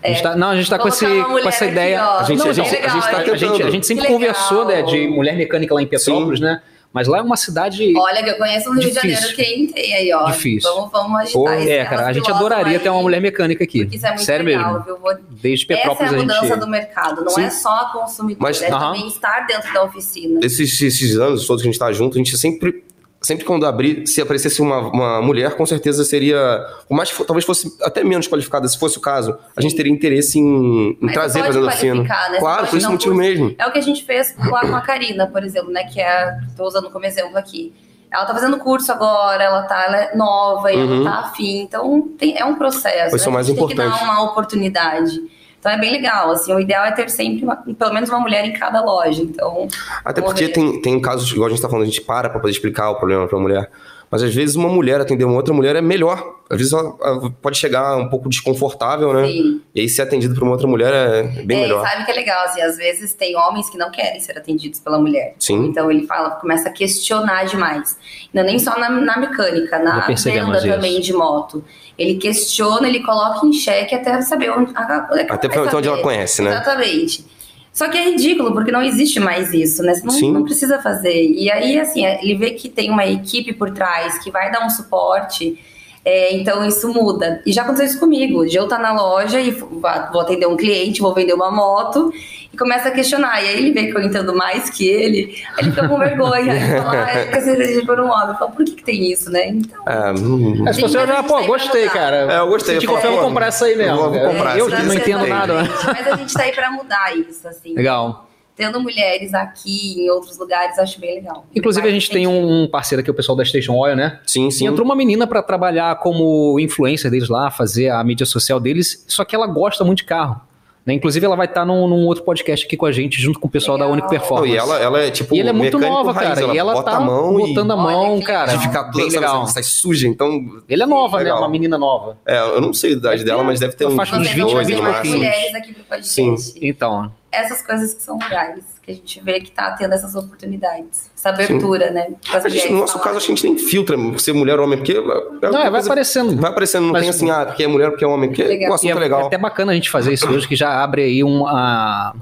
A 0.04 0.08
gente 0.08 0.24
tá- 0.24 0.36
não, 0.36 0.50
a 0.50 0.56
gente 0.56 0.70
tá 0.70 0.80
com, 0.80 0.88
esse, 0.88 1.06
com 1.06 1.38
essa 1.48 1.66
ideia. 1.66 2.02
A 2.04 2.24
gente- 2.24 2.40
Não, 2.40 2.50
a 2.50 2.54
gente- 2.54 2.66
não, 2.72 2.76
a 2.76 2.78
gente 2.90 3.10
tá 3.12 3.18
a 3.32 3.36
gente, 3.38 3.64
a 3.64 3.70
gente 3.70 3.86
sempre 3.88 4.08
conversou 4.08 4.66
né, 4.66 4.76
legal. 4.78 4.90
de 4.92 5.08
mulher 5.08 5.36
mecânica 5.36 5.74
lá 5.74 5.82
em 5.82 5.88
Petrópolis, 5.88 6.40
né? 6.40 6.62
Mas 6.94 7.08
lá 7.08 7.20
é 7.20 7.22
uma 7.22 7.38
cidade. 7.38 7.94
Olha, 7.96 8.22
que 8.22 8.30
eu 8.32 8.36
conheço 8.36 8.68
no 8.68 8.76
Rio 8.82 8.90
Difícil. 8.92 9.02
de 9.02 9.14
Janeiro 9.16 9.36
quem 9.38 9.68
tem 9.68 9.94
aí, 9.96 10.12
ó. 10.14 10.26
Difícil. 10.26 10.70
Vamos, 10.74 10.92
vamos 10.92 11.20
agitar 11.22 11.42
Pô, 11.42 11.54
isso. 11.54 11.70
É, 11.70 11.86
cara, 11.86 12.06
a 12.08 12.12
gente 12.12 12.30
adoraria 12.30 12.74
aí, 12.74 12.80
ter 12.80 12.90
uma 12.90 13.02
mulher 13.02 13.22
mecânica 13.22 13.64
aqui. 13.64 13.84
Porque 13.84 13.96
isso 13.96 14.06
é 14.06 14.10
muito 14.10 14.24
Sério 14.24 14.46
legal, 14.46 14.74
mesmo. 14.74 14.84
viu? 14.86 14.98
Vou- 14.98 15.16
Desde 15.30 15.64
Essa 15.66 15.74
é 15.74 15.78
Petrópolis 15.78 16.12
a 16.12 16.16
a 16.16 16.20
mudança 16.20 16.48
gente. 16.48 16.60
do 16.60 16.68
mercado, 16.68 17.22
não 17.24 17.30
Sim. 17.30 17.44
é 17.46 17.50
só 17.50 17.70
a 17.70 17.86
consumidor, 17.94 18.42
Mas- 18.42 18.62
é 18.62 18.70
Aham. 18.70 18.92
também 18.94 19.08
estar 19.08 19.48
dentro 19.48 19.74
da 19.74 19.84
oficina. 19.86 20.40
esses, 20.44 20.82
esses 20.82 21.16
anos 21.18 21.48
todos 21.48 21.62
que 21.62 21.70
a 21.70 21.72
gente 21.72 21.80
tá 21.80 21.94
junto, 21.94 22.16
a 22.16 22.18
gente 22.18 22.38
sempre. 22.38 22.84
Sempre 23.24 23.46
quando 23.46 23.68
abrir, 23.68 24.08
se 24.08 24.20
aparecesse 24.20 24.62
uma, 24.64 24.80
uma 24.80 25.22
mulher, 25.22 25.56
com 25.56 25.64
certeza 25.64 26.04
seria. 26.04 26.66
Por 26.88 26.96
mais 26.96 27.12
talvez 27.12 27.46
fosse 27.46 27.72
até 27.84 28.04
menos 28.04 28.28
qualificada, 28.28 28.68
se 28.68 28.80
fosse 28.80 28.98
o 28.98 29.02
caso, 29.02 29.38
a 29.56 29.62
gente 29.62 29.76
teria 29.76 29.92
interesse 29.92 30.40
em, 30.40 30.98
em 31.00 31.08
trazer 31.08 31.44
da 31.54 31.60
oficina. 31.62 32.02
né? 32.04 32.40
Claro, 32.40 32.66
por 32.68 32.78
esse 32.78 32.88
motivo 32.88 33.14
curso. 33.14 33.30
mesmo. 33.30 33.56
É 33.60 33.68
o 33.68 33.72
que 33.72 33.78
a 33.78 33.82
gente 33.84 34.04
fez 34.04 34.36
lá 34.50 34.62
com 34.62 34.76
a 34.76 34.82
Karina, 34.82 35.28
por 35.28 35.44
exemplo, 35.44 35.72
né? 35.72 35.84
Que 35.84 36.02
é. 36.02 36.36
Tô 36.58 36.66
usando 36.66 36.90
como 36.90 37.06
exemplo 37.06 37.38
aqui. 37.38 37.72
Ela 38.12 38.26
tá 38.26 38.34
fazendo 38.34 38.58
curso 38.58 38.92
agora, 38.92 39.42
ela 39.44 39.62
tá 39.64 39.86
ela 39.86 39.98
é 39.98 40.16
nova 40.18 40.72
e 40.74 40.76
Uhum. 40.76 41.02
ela 41.06 41.12
tá 41.12 41.20
afim. 41.28 41.62
Então 41.62 42.02
tem- 42.18 42.36
é 42.38 42.44
um 42.44 42.56
processo. 42.56 43.16
Isso 43.16 43.26
é 43.26 43.28
né? 43.28 43.30
o 43.30 43.34
mais 43.34 43.46
gente 43.48 43.56
tem 43.58 43.68
que 43.68 43.74
importante. 43.74 44.00
dar 44.00 44.04
uma 44.12 44.24
oportunidade. 44.24 45.22
Então 45.62 45.72
é 45.72 45.78
bem 45.80 45.92
legal. 45.92 46.32
Assim, 46.32 46.52
o 46.54 46.60
ideal 46.60 46.84
é 46.86 46.92
ter 46.92 47.08
sempre 47.10 47.44
uma- 47.44 47.56
pelo 47.56 47.94
menos 47.94 48.10
uma 48.10 48.20
mulher 48.20 48.44
em 48.44 48.52
cada 48.52 48.82
loja. 48.84 49.22
Então. 49.22 49.68
Até 50.04 50.20
porque 50.20 50.48
ver. 50.48 50.54
tem, 50.54 50.82
tem 50.82 51.00
casos, 51.00 51.32
igual 51.32 51.46
a 51.46 51.50
gente 51.52 51.62
tá 51.62 51.70
falando, 51.70 51.84
a 51.84 51.86
gente 51.88 52.02
para 52.02 52.30
pra 52.32 52.40
poder 52.40 52.52
explicar 52.52 52.90
o 52.90 52.96
problema 52.96 53.28
pra 53.28 53.38
mulher. 53.40 53.70
Mas 54.10 54.24
às 54.24 54.36
vezes 54.36 54.56
uma 54.58 54.68
mulher 54.68 55.00
atender 55.00 55.24
uma 55.24 55.36
outra 55.36 55.54
mulher 55.54 55.74
é 55.78 55.82
melhor. 55.82 56.42
Às 56.50 56.58
vezes 56.58 56.74
ela, 56.74 57.32
pode 57.42 57.58
chegar 57.58 57.96
um 57.96 58.10
pouco 58.10 58.28
desconfortável, 58.28 59.14
né? 59.14 59.26
Sim. 59.26 59.62
E 59.74 59.80
aí 59.80 59.88
ser 59.88 60.02
atendido 60.02 60.34
por 60.36 60.44
uma 60.44 60.52
outra 60.52 60.68
mulher 60.68 60.92
é 60.94 61.24
bem 61.46 61.60
É, 61.60 61.62
melhor. 61.62 61.88
sabe 61.88 62.04
que 62.04 62.12
é 62.12 62.16
legal, 62.16 62.44
assim, 62.44 62.60
às 62.62 62.76
vezes 62.76 63.14
tem 63.14 63.38
homens 63.38 63.70
que 63.70 63.78
não 63.78 63.90
querem 63.90 64.20
ser 64.20 64.38
atendidos 64.38 64.82
pela 64.82 65.00
mulher. 65.00 65.36
Sim. 65.40 65.68
Então 65.68 65.90
ele 65.90 66.06
fala, 66.06 66.32
começa 66.32 66.68
a 66.68 66.72
questionar 66.74 67.46
demais. 67.46 67.98
Não 68.34 68.42
é 68.44 68.46
nem 68.48 68.60
só 68.60 68.78
na, 68.78 68.90
na 68.90 69.18
mecânica, 69.18 69.80
na 69.80 70.06
venda 70.08 70.60
também 70.62 71.00
de 71.00 71.14
moto. 71.14 71.64
Ele 71.98 72.16
questiona, 72.16 72.88
ele 72.88 73.02
coloca 73.02 73.46
em 73.46 73.54
xeque 73.54 73.94
até 73.94 74.22
saber 74.22 74.50
onde, 74.52 74.72
é 74.72 75.32
Até 75.32 75.48
pra 75.48 75.62
onde 75.62 75.88
ela 75.88 75.98
saber. 75.98 76.02
conhece, 76.02 76.42
né? 76.42 76.52
Exatamente. 76.52 77.26
Só 77.74 77.88
que 77.88 77.98
é 77.98 78.10
ridículo, 78.10 78.52
porque 78.52 78.72
não 78.72 78.84
existe 78.84 79.20
mais 79.20 79.54
isso, 79.54 79.82
né? 79.82 79.96
Você 79.96 80.26
não, 80.26 80.34
não 80.34 80.44
precisa 80.44 80.82
fazer. 80.82 81.32
E 81.32 81.50
aí, 81.50 81.80
assim, 81.80 82.06
ele 82.06 82.36
vê 82.36 82.52
que 82.52 82.68
tem 82.68 82.90
uma 82.90 83.06
equipe 83.06 83.54
por 83.54 83.72
trás 83.72 84.22
que 84.22 84.30
vai 84.30 84.52
dar 84.52 84.66
um 84.66 84.70
suporte, 84.70 85.58
é, 86.04 86.36
então 86.36 86.66
isso 86.66 86.92
muda. 86.94 87.42
E 87.46 87.54
já 87.54 87.62
aconteceu 87.62 87.86
isso 87.86 88.00
comigo, 88.00 88.46
de 88.46 88.58
eu 88.58 88.66
estar 88.66 88.80
na 88.80 88.92
loja 88.92 89.40
e 89.40 89.52
vou 89.52 90.20
atender 90.20 90.48
um 90.48 90.58
cliente, 90.58 91.02
vou 91.02 91.14
vender 91.14 91.34
uma 91.34 91.50
moto, 91.52 92.12
e 92.54 92.58
começa 92.58 92.90
a 92.90 92.92
questionar. 92.92 93.42
E 93.44 93.48
aí 93.48 93.58
ele 93.58 93.72
vê 93.72 93.88
que 93.92 93.98
eu 93.98 94.02
entendo 94.02 94.36
mais 94.36 94.70
que 94.70 94.88
ele, 94.88 95.36
aí 95.58 95.64
ele 95.64 95.72
fica 95.72 95.88
com 95.88 95.98
vergonha. 95.98 96.52
Aí 96.54 96.60
ele 96.60 96.78
fala, 96.82 97.06
ah, 97.06 97.16
eu 97.24 97.54
atendido 97.54 97.86
por 97.86 98.00
um 98.00 98.10
homem. 98.10 98.28
Eu 98.30 98.36
falo, 98.36 98.52
por 98.52 98.66
que, 98.66 98.72
que 98.74 98.84
tem 98.84 99.12
isso, 99.12 99.32
né? 99.32 99.48
Então, 99.48 99.84
É, 99.88 100.12
hum, 100.12 100.64
Mas 100.64 100.76
se 100.76 100.82
Sim, 100.82 100.88
você 100.90 100.98
mas 100.98 101.10
a 101.10 101.14
já, 101.14 101.22
gente 101.22 101.28
pô, 101.30 101.44
gostei, 101.46 101.90
cara. 101.90 102.16
É, 102.34 102.40
eu 102.40 102.48
gostei, 102.48 102.74
Senti 102.76 102.86
eu 102.86 102.92
falei, 102.92 103.02
confiança, 103.04 103.16
pô, 103.16 103.22
vou 103.22 103.30
comprar 103.30 103.48
essa 103.48 103.66
aí 103.66 103.76
mesmo. 103.76 103.98
vou- 103.98 104.12
vou 104.12 104.20
comprar 104.20 104.58
eu 104.58 104.70
não 104.70 104.94
entendo 104.94 105.28
nada. 105.28 105.64
né? 105.64 105.70
Mas 105.86 106.08
a 106.08 106.16
gente 106.18 106.34
tá 106.34 106.44
aí 106.44 106.52
pra 106.52 106.72
mudar 106.72 107.18
isso, 107.18 107.48
assim. 107.48 107.74
Legal. 107.74 108.28
Tendo 108.54 108.80
mulheres 108.82 109.34
aqui, 109.34 109.96
em 110.04 110.10
outros 110.12 110.38
lugares, 110.38 110.78
eu 110.78 110.84
acho 110.84 111.00
bem 111.00 111.16
legal. 111.16 111.46
Inclusive, 111.56 111.88
a 111.88 111.92
gente 111.92 112.12
tem 112.12 112.28
um 112.28 112.68
parceiro 112.70 113.02
aqui, 113.02 113.10
o 113.10 113.14
pessoal 113.14 113.36
da 113.36 113.46
Station 113.46 113.74
Oil, 113.74 113.96
né? 113.96 114.20
sim, 114.28 114.50
E 114.50 114.52
sim. 114.52 114.68
entrou 114.68 114.86
uma 114.86 114.96
menina 114.96 115.26
pra 115.26 115.42
trabalhar 115.42 115.96
como 116.00 116.60
influencer 116.60 117.10
deles 117.10 117.30
lá, 117.30 117.50
fazer 117.50 117.90
a 117.90 118.04
mídia 118.04 118.26
social 118.26 118.60
deles, 118.60 119.04
só 119.08 119.24
que 119.24 119.34
ela 119.36 119.48
gosta 119.48 119.84
muito 119.86 120.00
de 120.00 120.04
carro. 120.04 120.42
Né? 120.86 120.94
Inclusive, 120.96 121.24
ela 121.26 121.36
vai 121.36 121.46
estar 121.46 121.64
num, 121.64 121.88
num 121.88 122.06
outro 122.08 122.24
podcast 122.24 122.66
aqui 122.66 122.76
com 122.76 122.88
a 122.88 122.92
gente, 122.92 123.22
junto 123.22 123.40
com 123.40 123.48
o 123.48 123.52
pessoal 123.52 123.78
da 123.78 123.84
Legal. 123.86 123.94
Único 123.94 124.06
Não, 124.08 124.20
Performance. 124.20 124.52
e 124.54 124.58
ela, 124.58 124.80
ela 124.80 125.00
é 125.00 125.12
tipo 125.12 125.36
E 125.36 125.40
ela 125.40 125.50
é 125.50 125.54
muito 125.54 125.78
nova, 125.78 126.12
raiz, 126.12 126.30
cara. 126.30 126.42
Ela 126.42 126.56
e 126.56 126.58
ela 126.58 126.74
bota 126.74 126.92
tá 126.92 126.98
a 126.98 127.00
mão 127.00 127.34
botando 127.34 127.70
e 127.70 127.74
a 127.74 127.76
mão, 127.76 128.20
que 128.20 128.26
cara. 128.26 128.52
de 128.58 128.58
ficar 128.64 128.84
bem 128.86 129.06
toda 129.08 129.20
legal. 129.20 129.48
sai 129.48 129.62
suja, 129.64 130.08
então. 130.08 130.42
Ele 130.68 130.82
é 130.82 130.86
nova, 130.88 131.18
Legal. 131.18 131.36
né? 131.36 131.42
Uma 131.42 131.50
menina 131.50 131.78
nova. 131.78 132.18
É, 132.26 132.40
eu 132.40 132.60
não 132.62 132.74
sei 132.74 132.92
a 132.92 132.94
idade 132.94 133.24
dela, 133.24 133.44
mas 133.44 133.60
deve 133.60 133.74
ter 133.76 133.86
uns 133.86 133.94
Você 133.94 134.04
20 134.06 134.08
vai 134.08 134.24
mais 134.26 134.34
trazer 134.34 134.76
no 134.76 134.82
mais 134.84 134.96
pouquinho. 134.96 135.18
máximo. 135.18 135.18
mulheres 135.18 135.56
aqui 135.56 135.74
pro 135.74 135.84
podcast. 135.84 136.14
Sim. 136.14 136.36
Então, 136.62 137.12
Essas 137.32 137.62
coisas 137.62 137.94
que 137.94 138.02
são 138.02 138.18
legais, 138.18 138.64
que 138.94 138.98
a 138.98 139.06
gente 139.06 139.22
vê 139.24 139.40
que 139.40 139.52
tá 139.52 139.72
tendo 139.72 139.94
essas 139.94 140.14
oportunidades. 140.16 141.10
Essa 141.16 141.30
abertura, 141.30 141.92
né? 141.92 142.08
pras 142.30 142.46
A 142.46 142.50
gente, 142.50 142.72
no 142.72 142.80
nosso 142.80 142.94
falarem. 142.94 143.14
caso, 143.14 143.26
que 143.26 143.32
a 143.32 143.36
gente 143.36 143.48
nem 143.48 143.58
filtra 143.58 143.96
ser 144.18 144.34
mulher 144.34 144.58
ou 144.60 144.66
homem, 144.66 144.78
porque. 144.80 144.94
É 144.94 145.50
não, 145.52 145.60
é, 145.62 145.70
vai 145.70 145.82
aparecendo. 145.82 146.36
Vai 146.40 146.50
aparecendo, 146.52 146.84
não 146.86 146.92
Mas- 146.94 147.02
tem 147.02 147.10
assim, 147.10 147.30
ah, 147.30 147.46
porque 147.46 147.64
é 147.64 147.68
mulher, 147.68 147.90
porque 147.92 148.04
é 148.04 148.08
homem, 148.08 148.30
porque 148.30 148.44
Legal. 148.44 148.70
o 148.70 148.74
E 148.74 148.76
assunto 148.76 148.90
é, 148.90 148.92
é 148.92 149.00
legal. 149.00 149.22
é 149.22 149.26
até 149.28 149.38
bacana 149.38 149.72
a 149.72 149.76
gente 149.76 149.90
fazer 149.90 150.14
isso 150.14 150.28
hoje, 150.30 150.48
que 150.48 150.56
já 150.56 150.84
abre 150.84 151.04
aí 151.04 151.24
uma, 151.24 152.16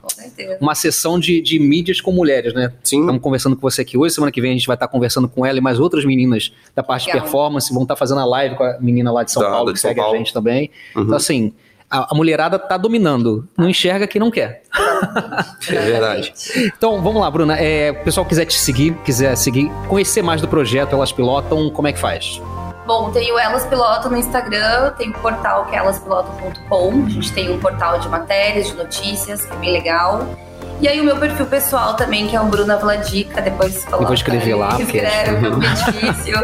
uma 0.60 0.76
sessão 0.76 1.20
de, 1.20 1.42
de 1.42 1.60
mídias 1.60 2.02
com 2.02 2.12
mulheres, 2.12 2.54
né? 2.54 2.74
Sim. 2.84 3.02
Estamos 3.02 3.22
conversando 3.22 3.56
com 3.56 3.62
você 3.62 3.82
aqui 3.82 3.98
hoje, 3.98 4.14
semana 4.14 4.32
que 4.32 4.42
vem 4.42 4.52
a 4.52 4.54
gente 4.54 4.68
vai 4.68 4.76
estar 4.76 4.88
conversando 4.88 5.28
com 5.30 5.46
ela 5.46 5.58
e 5.58 5.62
mais 5.62 5.80
outras 5.80 6.04
meninas 6.06 6.52
da 6.76 6.84
parte 6.84 7.04
de 7.06 7.08
Legal. 7.12 7.24
performance, 7.24 7.74
vão 7.74 7.84
estar 7.84 7.96
fazendo 7.96 8.20
a 8.20 8.26
live 8.26 8.56
com 8.56 8.64
a 8.64 8.78
menina 8.80 9.12
lá 9.12 9.24
de 9.24 9.32
São 9.32 9.42
Da- 9.44 9.50
Paulo, 9.50 9.66
da 9.68 9.72
que 9.72 9.76
de 9.76 9.82
São 9.82 9.90
segue 9.90 10.00
a 10.00 10.04
Paulo. 10.04 10.18
gente 10.18 10.34
também. 10.34 10.70
Uhum. 10.96 11.04
Então, 11.04 11.16
assim, 11.16 11.54
a, 11.90 12.14
a 12.14 12.16
mulherada 12.16 12.58
tá 12.60 12.78
dominando, 12.78 13.48
não 13.58 13.68
enxerga 13.70 14.06
quem 14.08 14.20
não 14.20 14.30
quer. 14.32 14.64
É 15.70 15.80
verdade. 15.80 16.34
Então, 16.58 17.02
vamos 17.02 17.22
lá, 17.22 17.32
Bruna. 17.32 17.56
É, 17.58 17.92
o 17.92 18.04
pessoal 18.04 18.26
quiser 18.26 18.46
te 18.46 18.54
seguir, 18.58 18.94
quiser 19.06 19.36
seguir, 19.38 19.72
conhecer 19.88 20.22
mais 20.22 20.42
do 20.42 20.48
projeto, 20.48 20.94
elas 20.94 21.12
pilotam, 21.12 21.70
como 21.70 21.88
é 21.88 21.94
que 21.94 22.00
faz? 22.00 22.42
Bom, 22.86 23.12
tem 23.12 23.32
o 23.32 23.38
Elas 23.38 23.66
Pilotam 23.68 24.12
no 24.12 24.18
Instagram, 24.18 24.92
tem 24.98 25.10
o 25.12 25.14
portal 25.20 25.66
que 25.66 25.76
é 25.76 25.80
elaspilotam.com. 25.80 27.06
A 27.06 27.10
gente 27.10 27.32
tem 27.34 27.52
um 27.52 27.60
portal 27.60 28.00
de 28.00 28.10
matérias, 28.10 28.68
de 28.68 28.74
notícias, 28.74 29.46
que 29.46 29.54
é 29.54 29.56
bem 29.58 29.72
legal. 29.72 30.28
E 30.82 30.88
aí 30.88 31.00
o 31.00 31.04
meu 31.04 31.18
perfil 31.18 31.46
pessoal 31.46 31.94
também, 31.96 32.28
que 32.28 32.36
é 32.36 32.42
o 32.42 32.46
Bruna 32.46 32.78
Vladica, 32.78 33.42
depois 33.42 33.84
coloca 33.86 34.04
Eu 34.04 34.08
vou 34.08 34.14
escrever 34.16 34.56
lá, 34.56 34.70
porque- 34.70 34.98
Escreve, 34.98 35.40
pouco 35.52 35.60
difícil. 35.60 36.36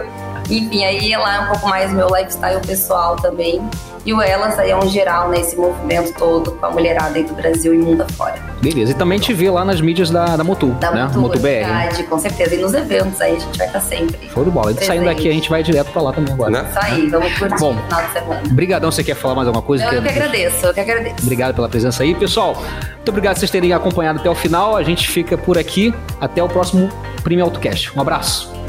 Enfim, 0.49 0.85
aí 0.85 1.17
lá 1.17 1.35
é 1.35 1.39
um 1.39 1.47
pouco 1.47 1.67
mais 1.67 1.91
meu 1.91 2.07
lifestyle 2.15 2.61
pessoal 2.61 3.15
também. 3.15 3.59
E 4.05 4.13
o 4.13 4.21
Elas 4.21 4.59
aí 4.59 4.69
é 4.69 4.77
um 4.77 4.87
geral, 4.87 5.29
né? 5.29 5.39
Esse 5.39 5.55
movimento 5.55 6.13
todo 6.13 6.51
com 6.51 6.65
a 6.65 6.69
mulherada 6.69 7.15
aí 7.17 7.23
do 7.23 7.33
Brasil 7.33 7.73
e 7.73 7.77
mundo 7.77 8.01
afora. 8.03 8.35
Beleza. 8.61 8.91
E 8.91 8.95
também 8.95 9.17
te 9.19 9.33
vê 9.33 9.49
lá 9.49 9.65
nas 9.65 9.81
mídias 9.81 10.09
da, 10.11 10.37
da 10.37 10.43
Motu, 10.43 10.67
Da 10.79 10.91
né? 10.91 11.03
Motu, 11.05 11.19
Motu 11.19 11.39
BR. 11.39 11.47
verdade, 11.47 12.03
com 12.03 12.19
certeza. 12.19 12.55
E 12.55 12.59
nos 12.59 12.73
eventos 12.73 13.19
aí 13.19 13.35
a 13.35 13.39
gente 13.39 13.57
vai 13.57 13.67
estar 13.67 13.79
sempre. 13.81 14.29
Show 14.29 14.43
de 14.43 14.51
bola. 14.51 14.71
E 14.71 14.85
saindo 14.85 15.05
daqui, 15.05 15.27
a 15.27 15.31
gente 15.31 15.49
vai 15.49 15.63
direto 15.63 15.91
pra 15.91 16.01
lá 16.01 16.13
também 16.13 16.33
agora. 16.33 16.51
Né? 16.51 16.65
Isso 16.69 16.79
aí, 16.79 17.09
vamos 17.09 17.33
curtir 17.37 17.59
Bom. 17.59 17.73
o 17.73 17.81
final 17.83 18.01
de 18.03 18.13
semana. 18.13 18.41
Obrigadão, 18.45 18.91
você 18.91 19.03
quer 19.03 19.15
falar 19.15 19.35
mais 19.35 19.47
alguma 19.47 19.63
coisa? 19.63 19.83
Eu, 19.85 19.93
eu 19.93 20.01
que 20.03 20.09
agradeço, 20.09 20.65
eu 20.65 20.73
que 20.73 20.79
agradeço. 20.79 21.15
Obrigado 21.23 21.55
pela 21.55 21.67
presença 21.67 22.03
aí. 22.03 22.13
Pessoal, 22.13 22.55
muito 22.55 23.09
obrigado 23.09 23.33
por 23.33 23.39
vocês 23.39 23.51
terem 23.51 23.73
acompanhado 23.73 24.19
até 24.19 24.29
o 24.29 24.35
final. 24.35 24.75
A 24.77 24.83
gente 24.83 25.07
fica 25.09 25.37
por 25.37 25.57
aqui. 25.57 25.93
Até 26.21 26.43
o 26.43 26.47
próximo 26.47 26.89
Prime 27.23 27.41
AutoCast. 27.41 27.97
Um 27.97 28.01
abraço. 28.01 28.64